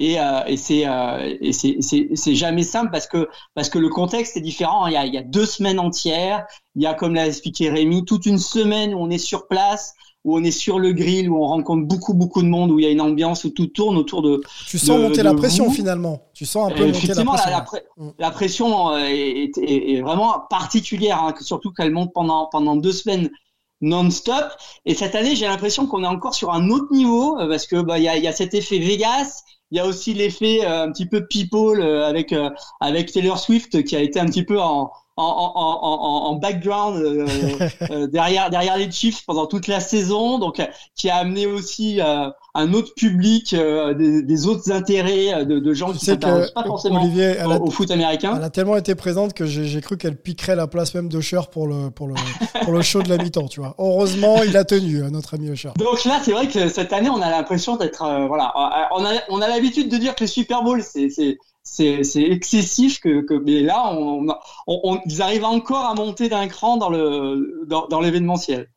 [0.00, 4.40] Et, euh, et c'est euh, c'est jamais simple parce que parce que le contexte est
[4.40, 4.88] différent.
[4.88, 6.46] Il y a, il y a deux semaines entières.
[6.74, 9.94] Il y a, comme l'a expliqué Rémi, toute une semaine où on est sur place,
[10.24, 12.84] où on est sur le grill, où on rencontre beaucoup beaucoup de monde, où il
[12.84, 14.42] y a une ambiance où tout tourne autour de.
[14.66, 15.72] Tu sens de, monter de la pression vous.
[15.72, 16.22] finalement.
[16.34, 17.86] Tu sens un peu Effectivement, monter la, la pression.
[17.96, 22.92] la, la, pression est, est, est vraiment particulière, hein, surtout qu'elle monte pendant pendant deux
[22.92, 23.30] semaines
[23.80, 24.46] non-stop.
[24.86, 27.98] Et cette année, j'ai l'impression qu'on est encore sur un autre niveau parce que bah
[27.98, 29.44] il y a, y a cet effet Vegas.
[29.74, 32.48] Il y a aussi l'effet euh, un petit peu people euh, avec euh,
[32.78, 36.96] avec Taylor Swift qui a été un petit peu en en, en, en, en background
[37.00, 37.26] euh,
[37.90, 40.60] euh, derrière derrière les Chiefs pendant toute la saison, donc
[40.96, 45.72] qui a amené aussi euh, un autre public, euh, des, des autres intérêts de, de
[45.74, 48.34] gens qui sais s'intéressent pas forcément Olivier, a- au, au foot américain.
[48.36, 51.66] Elle a tellement été présente que j'ai cru qu'elle piquerait la place même d'Usher pour
[51.66, 52.14] le, pour, le,
[52.64, 53.74] pour le show de la mi-temps, tu vois.
[53.78, 55.70] Heureusement, il a tenu, notre ami Usher.
[55.78, 58.52] Donc là, c'est vrai que cette année, on a l'impression d'être, euh, voilà,
[58.96, 61.08] on a, on a l'habitude de dire que le Super Bowl, c'est,
[61.64, 63.96] c'est, excessif, que, mais là,
[64.66, 68.68] on, ils arrivent encore à monter d'un cran dans l'événementiel.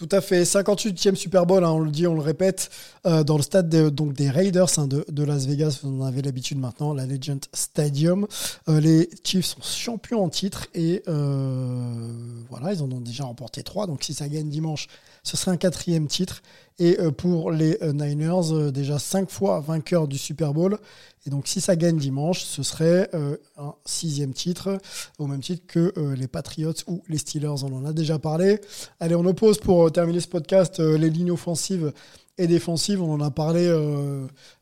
[0.00, 2.70] Tout à fait, 58e Super Bowl, hein, on le dit, on le répète,
[3.04, 6.22] euh, dans le stade de- donc des Raiders hein, de, Las Vegas, vous en avez
[6.22, 8.26] l'habitude maintenant, la Legend Stadium.
[8.70, 12.14] Euh, les Chiefs sont champions en titre et euh,
[12.48, 14.86] voilà, ils en ont déjà remporté trois, donc si ça gagne dimanche,
[15.22, 16.42] ce serait un quatrième titre.
[16.80, 20.78] Et euh, pour les euh, Niners, euh, déjà cinq fois vainqueurs du Super Bowl.
[21.26, 23.10] Et donc si ça gagne dimanche, ce serait
[23.58, 24.78] un sixième titre,
[25.18, 28.58] au même titre que les Patriots ou les Steelers, on en a déjà parlé.
[29.00, 31.92] Allez, on oppose pour terminer ce podcast les lignes offensives
[32.38, 33.02] et défensives.
[33.02, 33.68] On en a parlé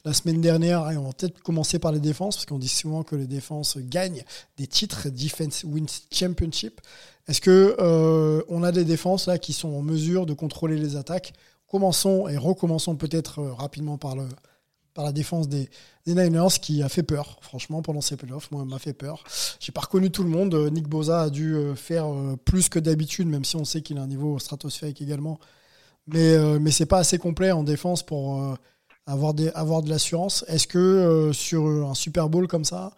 [0.05, 3.05] la semaine dernière et on va peut-être commencer par les défenses parce qu'on dit souvent
[3.05, 4.25] que les défenses gagnent
[4.57, 6.81] des titres, Defense Wins Championship.
[7.29, 10.97] Est-ce que euh, on a des défenses là qui sont en mesure de contrôler les
[10.97, 11.35] attaques?
[11.67, 14.27] Commençons et recommençons peut-être euh, rapidement par le
[14.95, 15.69] par la défense des,
[16.09, 18.51] Niners qui a fait peur, franchement, pendant ces playoffs.
[18.51, 19.23] Moi, m'a fait peur.
[19.61, 20.55] J'ai pas reconnu tout le monde.
[20.55, 22.07] Euh, Nick Boza a dû faire
[22.45, 25.39] plus que d'habitude, même si on sait qu'il a un niveau stratosphérique également.
[26.09, 28.43] Mais, mais c'est pas assez complet en défense pour
[29.07, 30.45] avoir, de l'assurance.
[30.49, 32.93] Est-ce que sur un Super Bowl comme ça,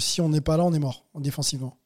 [0.00, 1.78] si on n'est pas là, on est mort défensivement?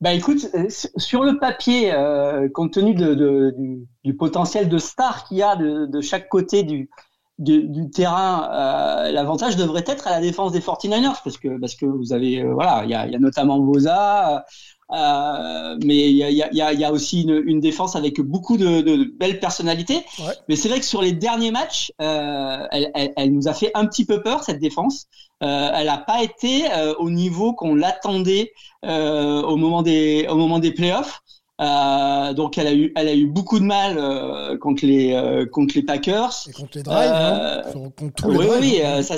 [0.00, 0.66] Bah écoute, euh,
[0.96, 5.42] sur le papier, euh, compte tenu de, de- du, du potentiel de star qu'il y
[5.42, 6.90] a de, de chaque côté du,
[7.38, 11.74] du, du terrain, euh, l'avantage devrait être à la défense des 49ers parce que parce
[11.74, 14.44] que vous avez euh, voilà, il y a, y a notamment Boza,
[14.92, 18.56] euh, mais il y a, y, a, y a aussi une, une défense avec beaucoup
[18.56, 20.04] de, de belles personnalités.
[20.48, 23.70] Mais c'est vrai que sur les derniers matchs, euh, elle, elle, elle nous a fait
[23.74, 25.06] un petit peu peur cette défense.
[25.42, 28.52] Euh, elle n'a pas été euh, au niveau qu'on l'attendait
[28.84, 31.20] euh, au moment des au moment des playoffs.
[31.58, 35.46] Euh, donc elle a eu elle a eu beaucoup de mal euh, contre les euh,
[35.46, 36.32] contre les Packers.
[36.48, 38.98] Et contre les drives, hein, contre tous les oui, drives, oui, hein.
[38.98, 39.16] euh, ça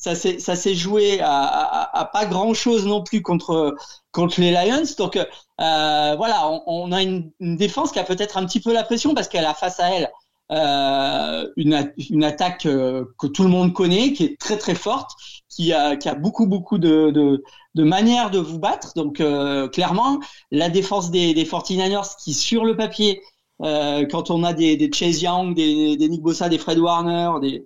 [0.00, 3.76] ça s'est ça s'est joué à, à, à pas grand chose non plus contre
[4.12, 4.82] contre les Lions.
[4.98, 5.24] Donc euh,
[5.58, 9.14] voilà, on, on a une, une défense qui a peut-être un petit peu la pression
[9.14, 10.10] parce qu'elle a face à elle
[10.52, 15.10] euh, une, une attaque euh, que tout le monde connaît, qui est très très forte,
[15.48, 17.42] qui a, qui a beaucoup beaucoup de, de,
[17.74, 18.92] de manières de vous battre.
[18.94, 20.18] Donc euh, clairement,
[20.50, 23.20] la défense des, des 49ers qui sur le papier,
[23.62, 27.30] euh, quand on a des, des Chase Young, des, des Nick Bossa, des Fred Warner,
[27.42, 27.64] des,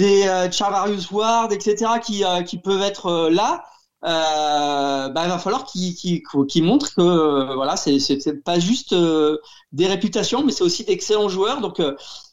[0.00, 3.64] des euh, Charvarius Ward, etc., qui, euh, qui peuvent être euh, là,
[4.02, 6.22] euh, bah, il va falloir qu'ils
[6.62, 11.60] montrent que voilà, c'est pas juste des réputations, mais c'est aussi d'excellents joueurs.
[11.60, 11.82] Donc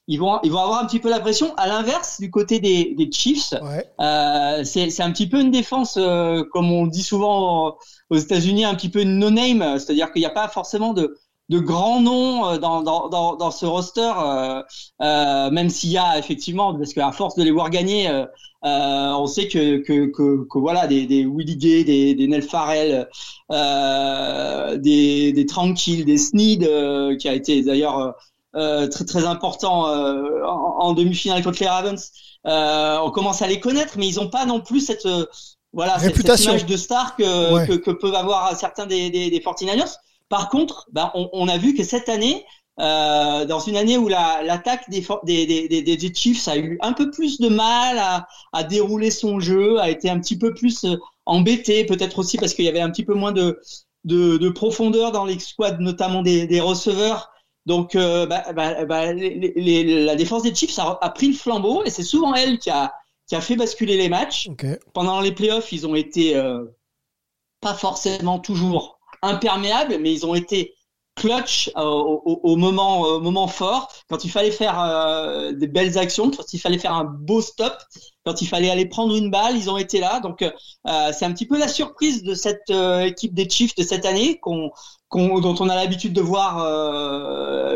[0.07, 1.53] ils vont ils vont avoir un petit peu la pression.
[1.57, 3.53] À l'inverse, du côté des, des Chiefs,
[3.99, 7.78] euh, c'est un petit peu une défense, euh, comme on dit souvent
[8.09, 11.18] aux États-Unis, un petit peu une no-name, c'est-à-dire qu'il n'y a pas forcément de
[11.50, 14.62] de grands noms euh, dans, dans, dans, dans ce roster, euh,
[15.02, 18.10] euh, même s'il y a effectivement, parce qu'à force de les voir gagner,
[18.64, 23.08] on sait que, que, que, que voilà, des, des Willie Gay, des, des Nel Farrell,
[23.52, 28.16] euh, des, des Tranquil, des Sneed, euh, qui a été d'ailleurs
[28.54, 32.12] très très important euh, en, en demi-finale contre les Ravens.
[32.48, 35.26] Euh, on commence à les connaître, mais ils n'ont pas non plus cette euh,
[35.74, 36.52] voilà cette- cette, Réputation.
[36.52, 37.68] image de star que, Ouais.
[37.68, 39.95] que, que peuvent avoir certains des, des, des 49ers.
[40.30, 42.45] Par contre, ben, on, on a vu que cette année,
[42.80, 46.57] euh, dans une année où la- l'attaque des, for- des, des, des, des Chiefs a
[46.57, 50.38] eu un peu plus de mal à, à dérouler son jeu, a été un petit
[50.38, 53.59] peu plus euh, embêté, peut-être aussi parce qu'il y avait un petit peu moins de,
[54.03, 57.32] de, de profondeur dans les squads, notamment des, des receveurs.
[57.65, 61.28] Donc, euh, bah, bah, bah, les- les- les- la défense des Chiefs a, a pris
[61.30, 62.93] le flambeau et c'est souvent elle qui a,
[63.28, 64.47] qui a fait basculer les matchs.
[64.93, 66.63] Pendant les playoffs, ils ont été euh,
[67.59, 68.97] pas forcément toujours
[69.28, 70.73] imperméables, mais ils ont été
[71.17, 76.53] clutch euh, au, moment, moment fort, quand il fallait faire euh, des belles actions, quand
[76.53, 77.73] il fallait faire un beau stop,
[78.25, 80.19] quand il fallait aller prendre une balle, ils ont été là.
[80.21, 80.51] Donc euh,
[81.11, 82.69] c'est un petit peu la surprise de cette
[83.03, 84.71] équipe des Chiefs de cette année, qu'on,
[85.11, 86.57] dont on a l'habitude de voir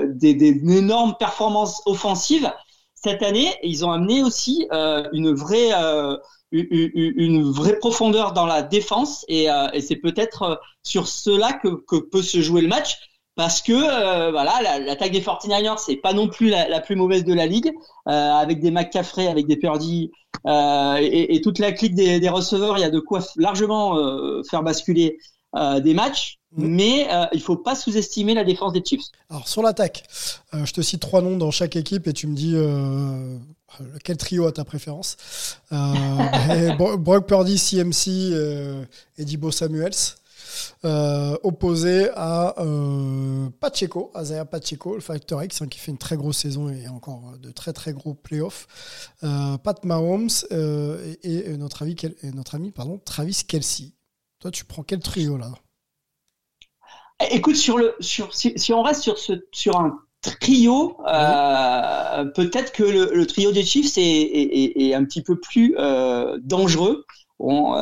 [0.06, 2.52] des, des énormes performances offensives.
[2.94, 5.72] Cette année, ils ont amené aussi une vraie
[6.52, 11.70] une, vraie profondeur dans la défense et, euh, et c'est peut-être euh, sur cela que,
[11.88, 12.98] que peut se jouer le match
[13.36, 17.24] parce que euh, voilà, l'attaque des 49ers c'est pas non plus la, la, plus mauvaise
[17.24, 17.72] de la ligue,
[18.08, 20.12] euh, avec des McCaffrey, avec des Purdy
[20.48, 23.96] euh, et, et, toute la clique des, des, receveurs, il y a de quoi largement
[24.50, 25.18] faire basculer
[25.56, 26.38] des matchs.
[26.56, 26.68] Mm.
[26.68, 29.06] Mais il faut pas sous-estimer la défense des Chiefs.
[29.30, 30.04] Alors sur l'attaque,
[30.54, 32.56] je te cite trois noms dans chaque équipe et tu me dis
[34.04, 35.18] quel trio a ta préférence.
[35.72, 40.16] Brock Purdy, CMC et Dibo Samuels.
[40.84, 46.18] Euh, opposé à euh, Pacheco, Isaiah Pacheco, le Factor X, hein, qui fait une très
[46.18, 48.68] grosse saison et encore de très très gros playoffs.
[49.24, 51.96] Euh, Pat Mahomes et, notre, ami,
[53.06, 53.92] Travis Kelsey.
[54.40, 55.52] Toi, tu prends quel trio là?
[57.30, 60.98] Écoute, sur le, sur, si, on reste sur, ce, sur un trio,
[62.36, 65.76] peut-être que le, trio des Chiefs est, est, est, un petit peu plus
[66.44, 67.06] dangereux.
[67.40, 67.76] Bon,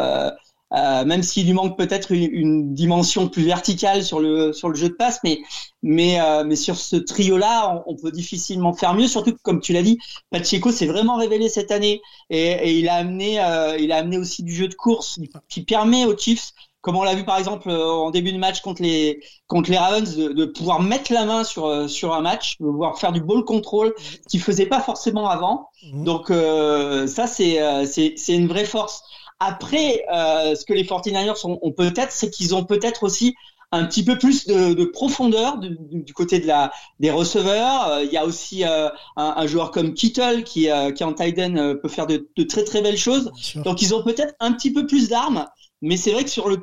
[0.73, 4.75] euh, même s'il lui manque peut-être une, une, dimension plus verticale sur le sur le
[4.75, 5.39] jeu de passe, mais
[5.81, 9.07] mais euh, mais sur ce trio-là, on, on, peut difficilement faire mieux.
[9.07, 9.97] Surtout que, comme tu l'as dit,
[10.29, 14.19] Pacheco s'est vraiment révélé cette année et, et il a amené euh, il a amené
[14.19, 16.51] aussi du jeu de course qui permet aux Chiefs
[16.81, 19.77] comme on l'a vu par exemple euh, en début de match contre les contre les
[19.77, 23.21] Ravens, de, de pouvoir mettre la main sur sur un match, de pouvoir faire du
[23.21, 23.93] ball control,
[24.29, 25.69] qu'il faisait pas forcément avant.
[25.83, 26.03] Mmh.
[26.03, 29.03] Donc euh, ça c'est c'est c'est une vraie force.
[29.39, 33.35] Après, euh, ce que les 49ers ont, peut-être, c'est qu'ils ont peut-être aussi
[33.71, 37.87] un petit peu plus de, de profondeur du, du, côté de la des receveurs.
[37.87, 41.13] Euh, il y a aussi euh, un, un, joueur comme Kittle qui, euh, qui en
[41.13, 43.31] tight end peut faire de, de, très très belles choses.
[43.63, 45.45] Donc ils ont peut-être un petit peu plus d'armes,
[45.81, 46.57] mais c'est vrai que sur le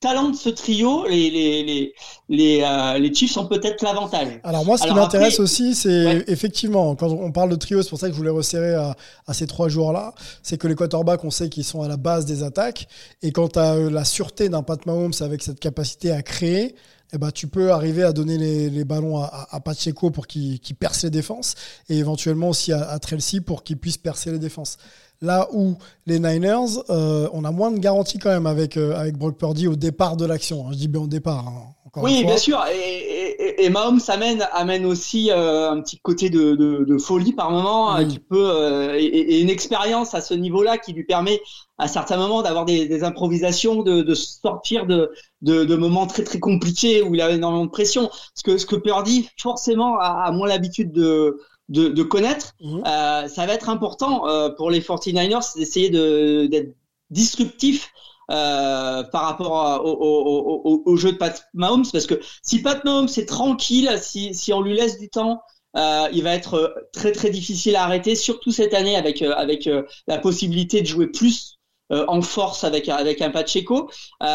[0.00, 1.94] talent de ce trio, les, les, les,
[2.28, 4.40] les, euh, les Chiefs ont peut-être l'avantage.
[4.44, 7.98] Alors moi, ce qui m'intéresse aussi, c'est effectivement, quand on parle de trio, c'est pour
[7.98, 8.94] ça que je voulais resserrer à,
[9.26, 12.26] à ces trois joueurs-là, c'est que les quarterbacks, on sait qu'ils sont à la base
[12.26, 12.88] des attaques,
[13.22, 16.74] et quand tu as euh, la sûreté d'un Pat Mahomes avec cette capacité à créer,
[17.12, 20.60] eh ben, tu peux arriver à donner les, les ballons à, à, Pacheco pour qu'il
[20.78, 21.54] perce les défenses,
[21.88, 22.98] et éventuellement aussi à, à
[23.46, 24.76] pour qu'il puisse percer les défenses.
[25.22, 29.16] Là où les Niners, euh, on a moins de garanties quand même avec, euh, avec
[29.16, 30.66] Brock Purdy au départ de l'action.
[30.66, 30.70] Hein.
[30.72, 31.46] Je dis bien au départ.
[31.48, 32.62] Hein, oui, bien sûr.
[32.70, 37.50] Et, et, Mahomes amène, amène aussi euh, un petit côté de, de, de folie par
[37.50, 41.40] moment, qui peut, et, une expérience à ce niveau-là qui lui permet
[41.78, 45.10] à certains moments d'avoir des, des, improvisations, de, de sortir de,
[45.40, 48.10] de, de, moments très très compliqués où il a énormément de pression.
[48.34, 51.38] Ce que, ce que Purdy, forcément, a, a moins l'habitude de
[51.68, 52.54] de, de connaître.
[52.60, 52.82] Mhm.
[52.86, 56.74] Euh, ça va être important euh, pour les 49ers d'essayer d'être
[57.10, 57.90] disruptif
[58.30, 62.84] euh, par rapport au, au, au, au, jeu de Pat Mahomes parce que si Pat
[62.84, 65.42] Mahomes est tranquille, si, si on lui laisse du temps,
[65.76, 69.68] euh, il va être très très difficile à arrêter, surtout cette année avec avec
[70.08, 71.58] la possibilité de jouer plus
[71.90, 73.90] en force avec avec un Pacheco.
[74.20, 74.26] Il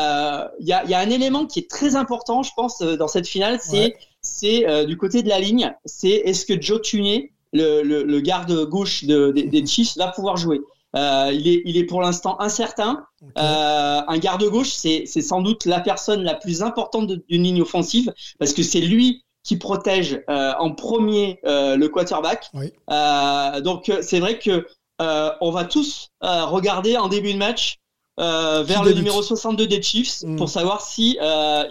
[0.62, 3.60] y a, y a un élément qui est très important, je pense, dans cette finale,
[3.62, 8.04] c'est c'est euh, du côté de la ligne, c'est est-ce que Joe Tunney, le, le,
[8.04, 10.62] le garde gauche de, des Chiefs, va pouvoir jouer?
[10.96, 13.06] Euh, il, est, il est pour l'instant incertain.
[13.38, 18.14] Euh, un garde gauche, c'est sans doute la personne la plus importante d'une ligne offensive
[18.40, 22.50] parce que c'est lui qui protège euh, en premier euh, le quarterback.
[22.54, 22.72] Oui.
[23.64, 24.68] donc c'est vrai que
[25.00, 27.78] on va tous regarder en début de match
[28.18, 30.36] vers le numéro 62 des Chiefs mm.
[30.36, 31.18] pour savoir si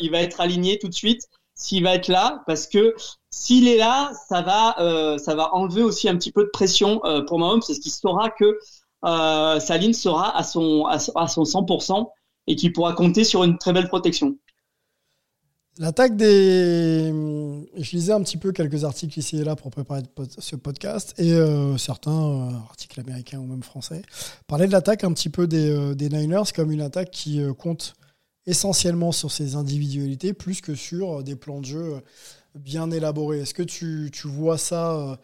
[0.00, 1.28] il va être aligné tout de suite
[1.60, 2.94] s'il va être là, parce que
[3.28, 7.04] s'il est là, ça va, euh, ça va enlever aussi un petit peu de pression
[7.04, 8.58] euh, pour Mahomes, parce qu'il saura que
[9.04, 12.08] euh, sa ligne sera à son, à, son 100%
[12.46, 14.36] et qu'il pourra compter sur une très belle protection.
[15.78, 17.12] L'attaque des.
[17.76, 20.02] Je lisais un petit peu quelques articles ici et là pour préparer
[20.38, 24.02] ce podcast, et euh, certains euh, articles américains ou même français
[24.46, 27.94] parlaient de l'attaque un petit peu des, des Niners comme une attaque qui compte
[28.50, 32.02] essentiellement sur ses individualités plus que sur des plans de jeu
[32.54, 33.40] bien élaborés.
[33.40, 35.16] Est-ce que tu, tu, vois ça euh,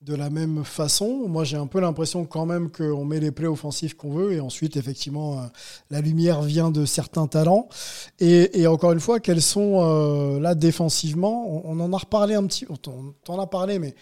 [0.00, 1.28] de la même façon?
[1.28, 4.40] Moi, j'ai un peu l'impression quand même qu'on met les plays offensifs qu'on veut et
[4.40, 5.46] ensuite, effectivement, euh,
[5.90, 7.68] la lumière vient de certains talents.
[8.18, 11.64] Et, et encore une fois, quels sont euh, là défensivement?
[11.66, 13.94] On, en a reparlé un petit, on t'en a parlé, mais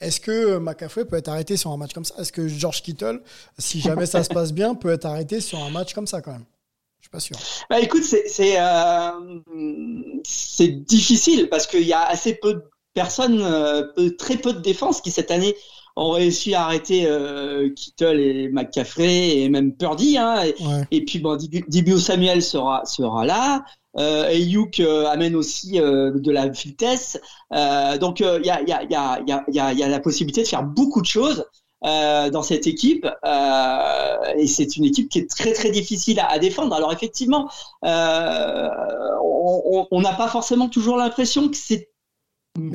[0.00, 2.14] est-ce que McAfee peut être arrêté sur un match comme ça?
[2.18, 3.20] Est-ce que George Kittle,
[3.58, 6.32] si jamais ça se passe bien, peut être arrêté sur un match comme ça quand
[6.32, 6.44] même?
[7.00, 7.36] Je suis pas sûr.
[7.70, 9.10] Bah écoute, c'est euh,
[10.86, 15.10] difficile parce qu'il y a assez peu de personnes, euh, très peu de défenses qui
[15.10, 15.56] cette année
[15.96, 20.18] ont réussi à arrêter euh, Kittle et McCaffrey et même Purdy.
[20.18, 20.42] Hein,
[20.90, 23.64] et, puis bon, Dibio Samuel sera sera là.
[23.98, 27.18] Euh, et Yuk amène aussi de la vitesse.
[28.00, 30.48] donc il y a, y, a, y, a, y, a, y a la possibilité de
[30.48, 31.44] faire beaucoup de choses.
[31.82, 36.26] Euh, dans cette équipe euh, et c'est une équipe qui est très très difficile à,
[36.26, 36.74] à défendre.
[36.74, 37.48] Alors effectivement,
[37.86, 38.68] euh,
[39.90, 41.88] on n'a pas forcément toujours l'impression que c'est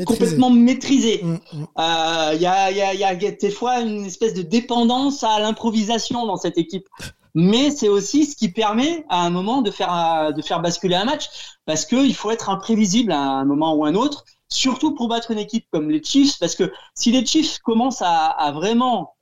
[0.06, 1.22] complètement maîtrisé.
[1.24, 1.36] Mm,
[1.78, 4.42] Euh, Il y, a, il y, a, il y a des fois une espèce de
[4.42, 6.88] dépendance à l'improvisation dans cette équipe.
[7.36, 10.96] Mais c'est aussi ce qui permet à un moment de faire euh, de faire basculer
[10.96, 11.26] un match
[11.66, 15.32] parce que il faut être imprévisible à un moment ou un autre, surtout pour battre
[15.32, 19.16] une équipe comme les Chiefs parce que si les Chiefs commencent à, à vraiment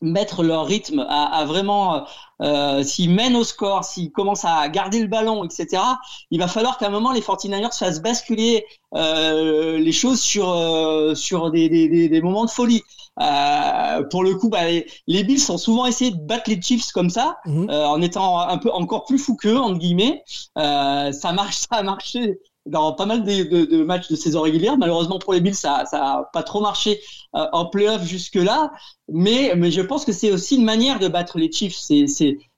[0.00, 2.06] mettre leur rythme, à, à vraiment,
[2.40, 5.82] euh, s'ils mènent au score, s'ils commencent à garder le ballon, etc.,
[6.30, 11.14] il va falloir qu'à un moment les 49ers fassent basculer euh, les choses sur euh,
[11.16, 12.82] sur des, des, des, des moments de folie.
[13.20, 16.92] Euh, pour le coup, bah, les, les Bills ont souvent essayé de battre les Chiefs
[16.92, 17.38] comme ça,
[17.68, 20.22] euh, en étant un peu encore plus fou qu'eux, entre guillemets.
[20.58, 22.38] Euh, ça marche, ça a marché
[22.68, 24.76] dans pas mal de, de, de matchs de saison régulière.
[24.78, 27.00] Malheureusement pour les Bills, ça ça a pas trop marché
[27.36, 28.72] euh, en playoff jusque là.
[29.08, 31.76] Mais mais je pense que c'est aussi une manière de battre les Chiefs.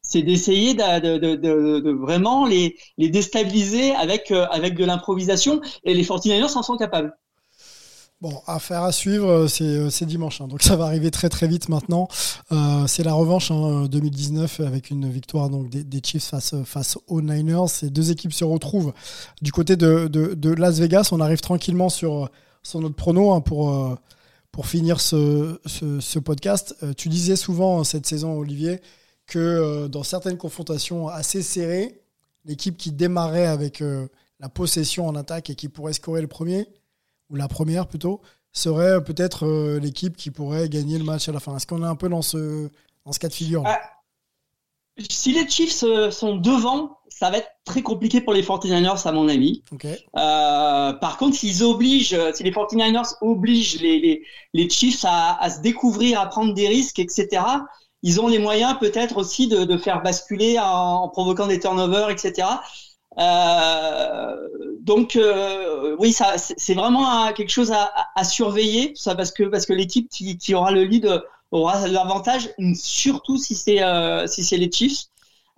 [0.02, 4.84] C'est d'essayer de, de, de, de, de vraiment les les déstabiliser avec euh, avec de
[4.84, 5.60] l'improvisation.
[5.84, 7.16] Et les 49ers en sont capables.
[8.20, 11.30] Bon, affaire à suivre, euh, c'est euh, c'est dimanche, hein, donc ça va arriver très
[11.30, 12.06] très vite maintenant.
[12.52, 17.22] Euh, c'est la revanche hein, 2019 avec une victoire donc des, Chiefs face face aux
[17.22, 17.68] Niners.
[17.68, 18.92] Ces deux équipes se retrouvent
[19.40, 21.08] du côté de, de, de Las Vegas.
[21.12, 22.28] On arrive tranquillement sur
[22.62, 23.94] sur notre prono hein, pour euh,
[24.52, 26.74] pour finir ce, ce, podcast.
[26.82, 28.80] Euh, tu disais souvent cette saison, Olivier,
[29.26, 32.02] que euh, dans certaines confrontations assez serrées,
[32.44, 34.08] l'équipe qui démarrait avec euh,
[34.40, 36.66] la possession en attaque et qui pourrait scorer le premier
[37.30, 38.20] ou la première plutôt,
[38.52, 41.56] serait peut-être euh, l'équipe qui pourrait gagner le match à la fin.
[41.56, 42.68] Est-ce qu'on est un peu dans ce,
[43.06, 43.62] dans ce cas de figure?
[43.64, 43.80] Ah,
[45.08, 49.12] si les Chiefs euh, sont devant, ça va être très compliqué pour les 49ers, à
[49.12, 49.62] mon avis.
[49.72, 49.84] Ok.
[49.86, 55.50] Euh, par contre, s'ils obligent, si les 49ers obligent les, les, les Chiefs à, à
[55.50, 57.42] se découvrir, à prendre des risques, etc.,
[58.02, 62.10] ils ont les moyens peut-être aussi de, de faire basculer en, en provoquant des turnovers,
[62.10, 62.48] etc.
[63.18, 64.36] Euh,
[64.80, 69.66] donc euh, oui, ça c'est vraiment quelque chose à, à- surveiller, ça parce que parce
[69.66, 74.56] que l'équipe qui, qui aura le lead aura l'avantage, surtout si c'est euh, si c'est
[74.56, 75.06] les Chiefs,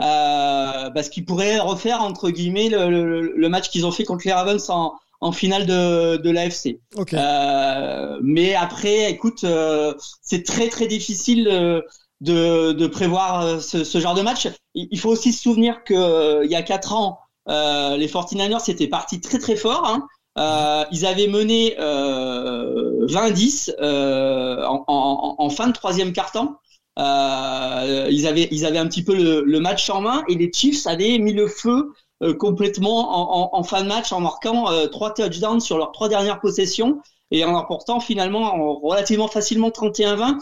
[0.01, 4.23] euh, parce qu'ils pourraient refaire entre guillemets le, le, le match qu'ils ont fait contre
[4.27, 6.81] les Ravens en, en finale de, de l'AFC.
[6.97, 7.13] Ok.
[7.15, 11.83] Euh, mais après, écoute, euh, c'est très très difficile euh,
[12.21, 14.49] de, de prévoir euh, ce, ce genre de match.
[14.75, 18.09] Il, il faut aussi se souvenir que euh, il y a quatre ans, euh, les
[18.09, 19.87] 49ers étaient partis très très fort.
[19.87, 20.07] Hein.
[20.39, 26.57] Euh, ils avaient mené euh, 20-10 euh, en, en, en fin de troisième quart-temps.
[26.99, 30.51] Euh, ils avaient ils avaient un petit peu le, le match en main et les
[30.53, 35.13] Chiefs avaient mis le feu euh, complètement en, en, fin de match en marquant trois
[35.15, 40.39] touchdowns sur leurs trois dernières possessions et en emportant finalement en- relativement facilement 31-20.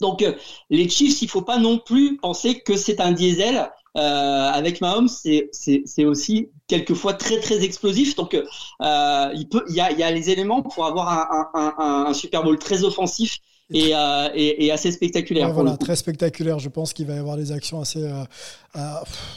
[0.00, 0.24] Donc
[0.70, 3.70] les Chiefs, il faut pas non plus penser que c'est un diesel.
[3.96, 8.14] Euh, avec Mahomes, c'est aussi quelquefois très très explosif.
[8.14, 11.48] Donc euh, il peut il y a il y a les éléments pour avoir un
[11.54, 13.38] un, un, un Super Bowl très offensif
[13.72, 15.48] et euh, et, et assez spectaculaire.
[15.48, 16.60] Ouais, voilà, très spectaculaire.
[16.60, 18.22] Je pense qu'il va y avoir des actions assez euh,
[18.76, 18.80] euh,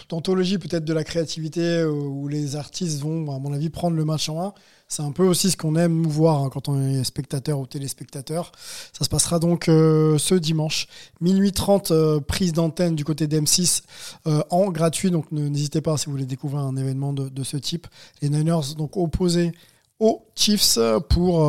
[0.09, 4.29] d'anthologie peut-être de la créativité où les artistes vont, à mon avis, prendre le match
[4.29, 4.53] en main.
[4.93, 7.65] C'est un peu aussi ce qu'on aime nous voir hein, quand on est spectateur ou
[7.65, 8.51] téléspectateur.
[8.95, 10.85] Ça se passera donc euh, ce dimanche,
[11.19, 13.81] minuit 30, euh, prise d'antenne du côté d'M6
[14.27, 15.09] euh, en gratuit.
[15.09, 17.87] Donc n'hésitez pas si vous voulez découvrir un événement de, ce type.
[18.21, 19.53] Les Niners donc opposés
[19.99, 20.77] aux Chiefs
[21.09, 21.39] pour,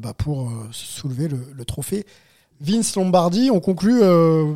[0.00, 2.04] bah, pour soulever le, le trophée
[2.60, 4.00] Vince Lombardi, on conclut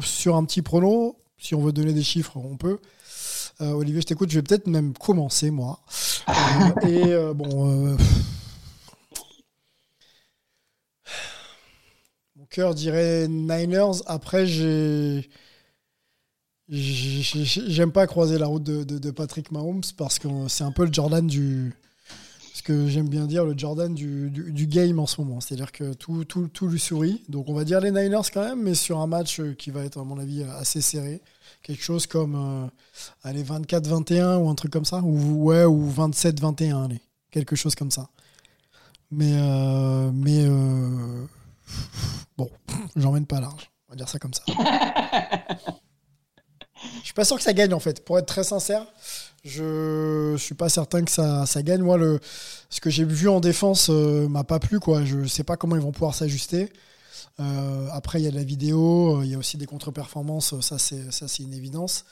[0.00, 1.16] sur un petit prono.
[1.38, 2.80] Si on veut donner des chiffres, on peut.
[3.60, 4.30] Euh, Olivier, je t'écoute.
[4.30, 5.80] Je vais peut-être même commencer, moi.
[6.28, 7.96] Euh, et euh, bon.
[12.36, 14.02] Mon cœur dirait Niners.
[14.06, 15.28] Après, j'ai.
[16.68, 20.84] j'ai- j'ai- J'aime pas croiser la route de, Patrick Mahomes parce que c'est un peu
[20.86, 21.74] le Jordan du.
[22.54, 25.40] Ce que j'aime bien dire, le Jordan du, du- game en ce moment.
[25.40, 27.22] C'est-à-dire que tout, tout, tout lui sourit.
[27.28, 29.98] Donc on va dire les Niners quand même, mais sur un match qui va être,
[29.98, 31.20] à mon avis, assez serré.
[31.62, 32.66] Quelque chose comme euh,
[33.22, 34.98] allez, 24-21 ou un truc comme ça.
[34.98, 37.00] Ou, ouais, ou 27-21, allez.
[37.30, 38.08] Quelque chose comme ça.
[39.10, 41.26] Mais, euh, mais euh,
[42.36, 42.50] bon,
[42.96, 43.70] j'emmène pas large.
[43.88, 44.42] On va dire ça comme ça.
[47.00, 48.04] Je suis pas sûr que ça gagne en fait.
[48.04, 48.86] Pour être très sincère,
[49.44, 51.82] je suis pas certain que ça, ça gagne.
[51.82, 52.20] Moi, le,
[52.70, 54.80] ce que j'ai vu en défense euh, m'a pas plu.
[54.80, 55.04] Quoi.
[55.04, 56.72] Je sais pas comment ils vont pouvoir s'ajuster.
[57.40, 60.58] Euh, après, il y a de la vidéo, euh, il y a aussi des contre-performances.
[60.60, 62.04] Ça, c'est ça, c'est une évidence.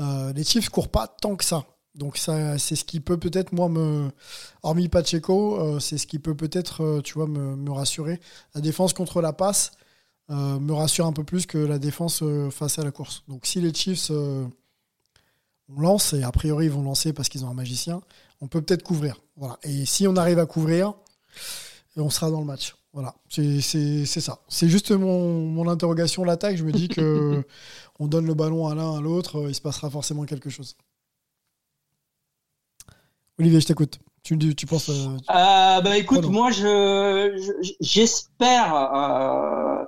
[0.00, 1.64] Euh, les Chiefs courent pas tant que ça.
[1.94, 4.10] Donc ça, c'est ce qui peut peut-être moi me,
[4.62, 8.20] hormis Pacheco, euh, c'est ce qui peut peut-être, euh, tu vois, me, rassurer.
[8.54, 9.72] La défense contre la passe
[10.30, 13.22] euh, me rassure un peu plus que la défense euh, face à la course.
[13.28, 14.44] Donc si les Chiefs euh,
[15.68, 18.02] on lance, et a priori ils vont lancer parce qu'ils ont un magicien,
[18.40, 19.20] on peut peut-être couvrir.
[19.36, 19.58] Voilà.
[19.62, 20.94] Et si on arrive à couvrir,
[21.96, 22.74] on sera dans le match.
[22.94, 24.40] Voilà, c'est c'est- c'est ça.
[24.48, 26.56] C'est juste mon, mon interrogation, l'attaque.
[26.56, 27.44] Je me dis que
[28.00, 30.76] on donne le ballon à l'un, à l'autre, euh, il se passera forcément quelque chose.
[33.38, 33.98] Olivier, je t'écoute.
[34.22, 34.88] Tu, dis- tu penses.
[34.88, 36.32] euh, Euh, bah écoute, Pardon.
[36.32, 36.62] moi je
[37.62, 39.84] je- j'espère euh,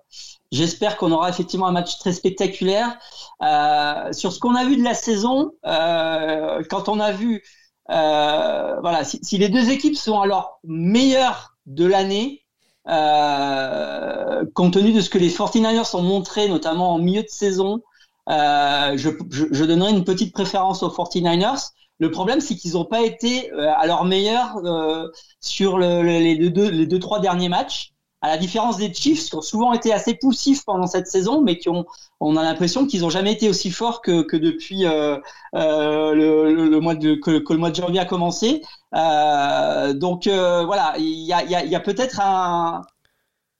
[0.52, 2.98] j'espère qu'on aura effectivement un match très spectaculaire.
[3.42, 7.42] Euh, sur ce qu'on a vu de la saison, euh, quand on a vu
[7.90, 12.45] euh, voilà, si, si les deux équipes sont à leur meilleur de l'année,
[12.88, 17.80] euh, compte tenu de ce que les 49ers ont montré, notamment en milieu de saison,
[18.28, 21.72] euh, je, je, donnerais une petite préférence aux 49ers.
[21.98, 25.08] Le problème, c'est qu'ils n'ont pas été euh, à leur meilleur euh,
[25.40, 27.92] sur le, le- les, deux- les deux trois derniers matchs.
[28.26, 31.58] À la différence des Chiefs, qui ont souvent été assez poussifs pendant cette saison, mais
[31.58, 31.86] qui ont,
[32.18, 35.16] on a l'impression qu'ils n'ont jamais été aussi forts que, depuis euh,
[35.54, 38.62] euh, le, mois de que, le mois de janvier a commencé.
[38.96, 42.82] Euh, donc voilà, il y a, peut-être un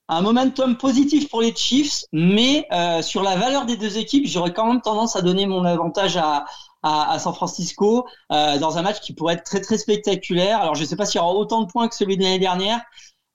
[0.09, 2.67] un momentum positif pour les Chiefs, mais
[3.03, 6.43] sur la valeur des deux équipes, j'aurais quand même tendance à donner mon avantage à,
[6.83, 10.59] à, à San Francisco dans un match qui pourrait être très très spectaculaire.
[10.59, 12.39] Alors je ne sais pas s'il y aura autant de points que celui de l'année
[12.39, 12.81] dernière,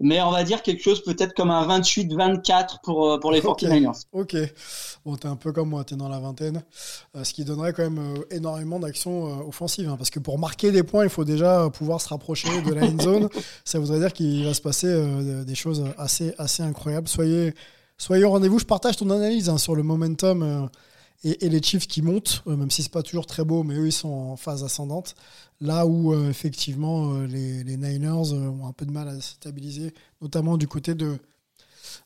[0.03, 3.63] mais on va dire quelque chose peut-être comme un 28-24 pour, euh, pour les Ok.
[3.63, 4.03] 49ers.
[4.13, 4.37] Ok.
[5.05, 6.63] Bon, t'es un peu comme moi, t'es dans la vingtaine.
[7.17, 9.89] Euh, ce qui donnerait quand même euh, énormément d'actions euh, offensives.
[9.89, 12.85] hein, parce que pour marquer des points, il faut déjà pouvoir se rapprocher de la
[12.87, 13.29] end zone.
[13.65, 14.93] Ça voudrait dire qu'il va se passer
[15.45, 17.09] des choses assez, assez incroyables.
[17.09, 17.55] Soyez,
[17.97, 18.59] soyez au rendez-vous.
[18.59, 20.69] Je partage ton analyse hein, sur le momentum
[21.25, 23.87] et, les Chiefs qui montent, euh, même si c'est pas toujours très beau, mais eux,
[23.87, 25.15] ils sont en phase ascendante.
[25.61, 29.95] Là où, euh, effectivement, euh, les, Niners ont un peu de mal à se stabiliser,
[30.21, 31.19] notamment du côté de,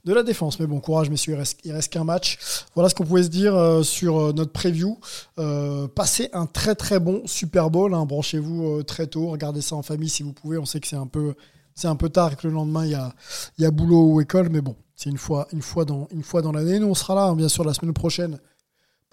[0.04, 0.60] de la défense.
[0.60, 2.38] Mais bon, courage, messieurs, il reste, reste qu'un match.
[2.74, 4.98] Voilà ce qu'on pouvait se dire sur notre preview.
[5.38, 7.94] Euh, passez un très très bon Super Bowl.
[7.94, 8.04] hein.
[8.04, 9.28] Branchez-vous très tôt.
[9.28, 10.58] Regardez ça en famille si vous pouvez.
[10.58, 11.34] On sait que c'est un peu,
[11.74, 13.14] c'est un peu tard et que le lendemain, il y a,
[13.58, 14.50] y a boulot ou école.
[14.50, 16.78] Mais bon, c'est une fois, une fois dans, une fois dans l'année.
[16.78, 18.38] Nous, on sera là, hein, bien sûr, la semaine prochaine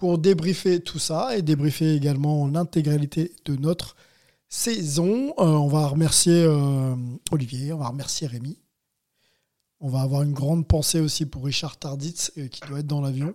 [0.04, 3.96] pour débriefer tout ça et débriefer également l'intégralité de notre
[4.50, 5.32] saison.
[5.38, 6.94] Euh, on va remercier euh,
[7.32, 8.58] Olivier, on va remercier Rémi.
[9.80, 13.00] On va avoir une grande pensée aussi pour Richard Tarditz euh, qui doit être dans
[13.02, 13.34] l'avion.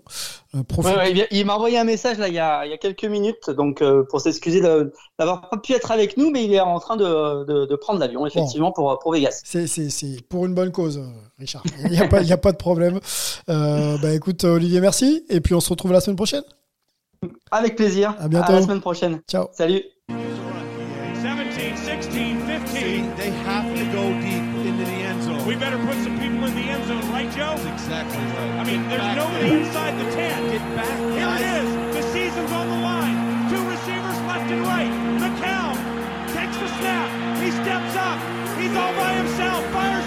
[0.67, 2.77] Profite- Ouais, ouais, il m'a envoyé un message là il y a, il y a
[2.77, 6.79] quelques minutes, donc pour s'excuser d'avoir pas pu être avec nous, mais il est en
[6.79, 9.41] train de, de, de prendre l'avion effectivement pour, pour Vegas.
[9.43, 9.67] C'est,
[10.29, 11.01] pour une bonne cause,
[11.37, 11.63] Richard.
[11.85, 12.99] Il n'y a, pas- a de problème.
[13.47, 15.23] Bah écoute, Olivier, merci.
[15.29, 16.43] Et puis on se retrouve la semaine prochaine.
[17.51, 18.15] Avec plaisir.
[18.19, 18.53] À bientôt.
[18.53, 19.21] la semaine prochaine.
[19.27, 19.49] Ciao.
[19.51, 19.83] Salut.
[21.21, 23.15] 17, 16, 15.
[23.17, 25.45] they have to go deep into the end zone.
[25.45, 27.55] We better put some people in the end zone, right, Joe?
[27.73, 28.59] exactly right.
[28.59, 30.51] I mean, there's nobody inside the 10.
[30.51, 30.97] Get back.
[31.17, 31.69] Here it is.
[31.95, 33.17] The season's on the line.
[33.49, 34.91] Two receivers left and right.
[35.19, 35.75] McCown
[36.31, 37.09] takes the snap.
[37.43, 38.19] He steps up.
[38.59, 39.65] He's all by himself.
[39.73, 39.98] Fires